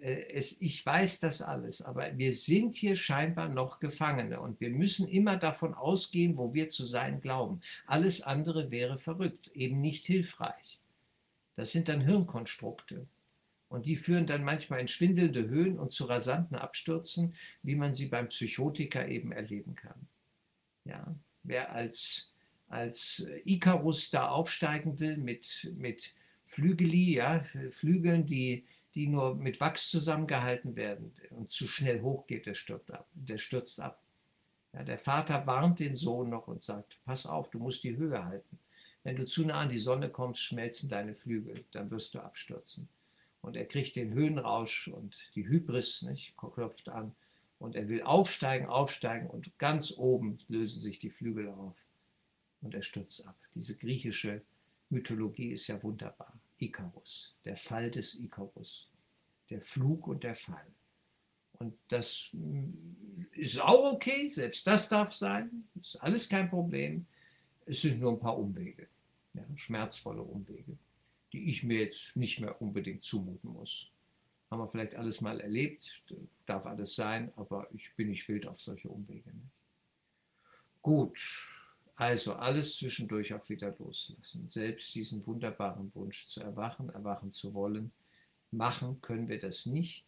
Äh, 0.00 0.32
es, 0.32 0.60
ich 0.60 0.84
weiß 0.84 1.20
das 1.20 1.42
alles, 1.42 1.82
aber 1.82 2.16
wir 2.16 2.32
sind 2.32 2.74
hier 2.74 2.96
scheinbar 2.96 3.48
noch 3.48 3.80
Gefangene 3.80 4.40
und 4.40 4.60
wir 4.60 4.70
müssen 4.70 5.08
immer 5.08 5.36
davon 5.36 5.74
ausgehen, 5.74 6.36
wo 6.36 6.54
wir 6.54 6.68
zu 6.68 6.86
sein 6.86 7.20
glauben. 7.20 7.60
Alles 7.86 8.22
andere 8.22 8.70
wäre 8.70 8.98
verrückt, 8.98 9.48
eben 9.54 9.80
nicht 9.80 10.06
hilfreich. 10.06 10.80
Das 11.56 11.72
sind 11.72 11.88
dann 11.88 12.00
Hirnkonstrukte. 12.00 13.06
Und 13.68 13.84
die 13.84 13.96
führen 13.96 14.26
dann 14.26 14.44
manchmal 14.44 14.80
in 14.80 14.88
schwindelnde 14.88 15.48
Höhen 15.48 15.78
und 15.78 15.90
zu 15.90 16.06
rasanten 16.06 16.56
Abstürzen, 16.56 17.34
wie 17.62 17.74
man 17.74 17.92
sie 17.92 18.06
beim 18.06 18.28
Psychotiker 18.28 19.06
eben 19.08 19.30
erleben 19.30 19.74
kann. 19.74 20.08
Ja, 20.86 21.14
wer 21.42 21.72
als, 21.72 22.32
als 22.68 23.26
Icarus 23.44 24.08
da 24.08 24.28
aufsteigen 24.28 24.98
will 25.00 25.18
mit, 25.18 25.70
mit 25.76 26.14
Flügeli, 26.46 27.16
ja, 27.16 27.44
Flügeln, 27.70 28.24
die, 28.24 28.64
die 28.94 29.06
nur 29.06 29.34
mit 29.34 29.60
Wachs 29.60 29.90
zusammengehalten 29.90 30.76
werden 30.76 31.12
und 31.30 31.50
zu 31.50 31.68
schnell 31.68 32.00
hochgeht, 32.00 32.46
der 32.46 32.54
stürzt 32.54 32.90
ab. 32.90 33.06
Der 33.14 33.38
stürzt 33.38 33.80
ab. 33.80 34.02
Ja, 34.72 34.82
der 34.82 34.98
Vater 34.98 35.46
warnt 35.46 35.80
den 35.80 35.96
Sohn 35.96 36.30
noch 36.30 36.48
und 36.48 36.62
sagt, 36.62 37.00
pass 37.04 37.26
auf, 37.26 37.50
du 37.50 37.58
musst 37.58 37.84
die 37.84 37.96
Höhe 37.96 38.24
halten. 38.24 38.58
Wenn 39.02 39.16
du 39.16 39.26
zu 39.26 39.46
nah 39.46 39.60
an 39.60 39.68
die 39.68 39.78
Sonne 39.78 40.10
kommst, 40.10 40.42
schmelzen 40.42 40.88
deine 40.88 41.14
Flügel, 41.14 41.64
dann 41.72 41.90
wirst 41.90 42.14
du 42.14 42.20
abstürzen. 42.20 42.88
Und 43.40 43.56
er 43.56 43.64
kriegt 43.66 43.96
den 43.96 44.12
Höhenrausch 44.12 44.88
und 44.88 45.16
die 45.34 45.46
Hybris, 45.46 46.02
nicht, 46.02 46.36
klopft 46.36 46.88
an. 46.88 47.14
Und 47.58 47.74
er 47.74 47.88
will 47.88 48.02
aufsteigen, 48.02 48.66
aufsteigen 48.66 49.28
und 49.28 49.58
ganz 49.58 49.94
oben 49.96 50.36
lösen 50.48 50.80
sich 50.80 50.98
die 50.98 51.10
Flügel 51.10 51.48
auf. 51.48 51.74
Und 52.60 52.74
er 52.74 52.82
stürzt 52.82 53.26
ab. 53.26 53.36
Diese 53.54 53.76
griechische 53.76 54.42
Mythologie 54.90 55.52
ist 55.52 55.68
ja 55.68 55.82
wunderbar. 55.82 56.37
Ikarus, 56.58 57.36
der 57.44 57.56
Fall 57.56 57.90
des 57.90 58.14
Ikarus, 58.14 58.90
der 59.50 59.60
Flug 59.60 60.06
und 60.06 60.24
der 60.24 60.36
Fall. 60.36 60.66
Und 61.58 61.74
das 61.88 62.30
mm, 62.32 63.26
ist 63.32 63.60
auch 63.60 63.92
okay, 63.92 64.28
selbst 64.28 64.66
das 64.66 64.88
darf 64.88 65.14
sein, 65.14 65.68
ist 65.80 65.96
alles 65.96 66.28
kein 66.28 66.48
Problem. 66.48 67.06
Es 67.66 67.82
sind 67.82 68.00
nur 68.00 68.12
ein 68.12 68.20
paar 68.20 68.38
Umwege, 68.38 68.88
ja, 69.34 69.44
schmerzvolle 69.56 70.22
Umwege, 70.22 70.78
die 71.32 71.50
ich 71.50 71.64
mir 71.64 71.80
jetzt 71.80 72.14
nicht 72.16 72.40
mehr 72.40 72.60
unbedingt 72.62 73.02
zumuten 73.02 73.52
muss. 73.52 73.90
Haben 74.50 74.60
wir 74.60 74.68
vielleicht 74.68 74.94
alles 74.94 75.20
mal 75.20 75.40
erlebt, 75.40 76.02
darf 76.46 76.64
alles 76.64 76.94
sein, 76.94 77.32
aber 77.36 77.68
ich 77.74 77.94
bin 77.96 78.08
nicht 78.08 78.26
wild 78.28 78.46
auf 78.46 78.60
solche 78.60 78.88
Umwege. 78.88 79.30
Gut, 80.80 81.20
Also 81.98 82.34
alles 82.34 82.76
zwischendurch 82.76 83.34
auch 83.34 83.48
wieder 83.48 83.74
loslassen. 83.76 84.48
Selbst 84.48 84.94
diesen 84.94 85.26
wunderbaren 85.26 85.92
Wunsch 85.96 86.26
zu 86.28 86.40
erwachen, 86.40 86.90
erwachen 86.90 87.32
zu 87.32 87.54
wollen. 87.54 87.90
Machen 88.52 89.00
können 89.00 89.28
wir 89.28 89.40
das 89.40 89.66
nicht. 89.66 90.04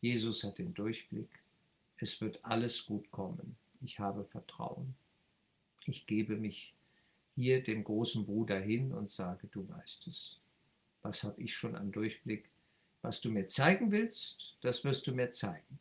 Jesus 0.00 0.44
hat 0.44 0.60
den 0.60 0.74
Durchblick. 0.74 1.28
Es 1.96 2.20
wird 2.20 2.44
alles 2.44 2.86
gut 2.86 3.10
kommen. 3.10 3.56
Ich 3.80 3.98
habe 3.98 4.24
Vertrauen. 4.26 4.94
Ich 5.86 6.06
gebe 6.06 6.36
mich 6.36 6.72
hier 7.34 7.64
dem 7.64 7.82
großen 7.82 8.24
Bruder 8.24 8.60
hin 8.60 8.92
und 8.92 9.10
sage, 9.10 9.48
du 9.48 9.68
weißt 9.68 10.06
es. 10.06 10.38
Was 11.02 11.24
habe 11.24 11.42
ich 11.42 11.52
schon 11.52 11.74
an 11.74 11.90
Durchblick? 11.90 12.48
Was 13.02 13.20
du 13.20 13.32
mir 13.32 13.46
zeigen 13.46 13.90
willst, 13.90 14.56
das 14.60 14.84
wirst 14.84 15.08
du 15.08 15.12
mir 15.12 15.32
zeigen. 15.32 15.80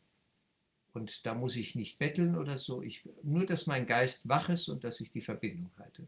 Und 0.98 1.28
da 1.28 1.36
muss 1.36 1.56
ich 1.56 1.76
nicht 1.76 2.00
betteln 2.00 2.36
oder 2.36 2.58
so. 2.58 2.82
Ich, 2.82 3.08
nur, 3.22 3.46
dass 3.46 3.68
mein 3.68 3.86
Geist 3.86 4.28
wach 4.28 4.50
ist 4.50 4.68
und 4.68 4.84
dass 4.84 5.00
ich 5.00 5.12
die 5.12 5.22
Verbindung 5.22 5.70
halte. 5.78 6.08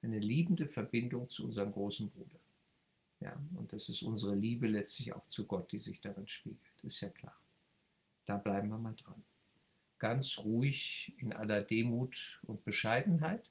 Eine 0.00 0.18
liebende 0.18 0.66
Verbindung 0.66 1.28
zu 1.28 1.44
unserem 1.44 1.72
großen 1.72 2.08
Bruder. 2.08 2.40
Ja, 3.20 3.38
und 3.54 3.74
das 3.74 3.90
ist 3.90 4.02
unsere 4.02 4.34
Liebe 4.34 4.66
letztlich 4.66 5.12
auch 5.12 5.26
zu 5.26 5.46
Gott, 5.46 5.70
die 5.72 5.78
sich 5.78 6.00
darin 6.00 6.26
spiegelt. 6.26 6.58
Ist 6.82 7.02
ja 7.02 7.10
klar. 7.10 7.38
Da 8.24 8.38
bleiben 8.38 8.70
wir 8.70 8.78
mal 8.78 8.94
dran. 8.94 9.22
Ganz 9.98 10.38
ruhig 10.38 11.12
in 11.18 11.34
aller 11.34 11.60
Demut 11.60 12.40
und 12.46 12.64
Bescheidenheit, 12.64 13.50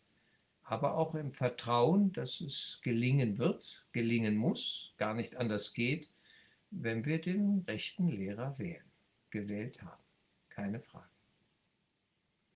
aber 0.63 0.97
auch 0.97 1.13
im 1.13 1.33
Vertrauen, 1.33 2.11
dass 2.13 2.41
es 2.41 2.79
gelingen 2.81 3.37
wird, 3.37 3.85
gelingen 3.91 4.37
muss, 4.37 4.95
gar 4.97 5.13
nicht 5.13 5.35
anders 5.35 5.75
geht, 5.75 6.09
wenn 6.71 7.05
wir 7.05 7.21
den 7.21 7.63
rechten 7.67 8.07
Lehrer 8.07 8.57
wählen, 8.57 8.85
gewählt 9.29 9.79
haben. 9.83 10.02
Keine 10.55 10.79
Frage. 10.79 11.12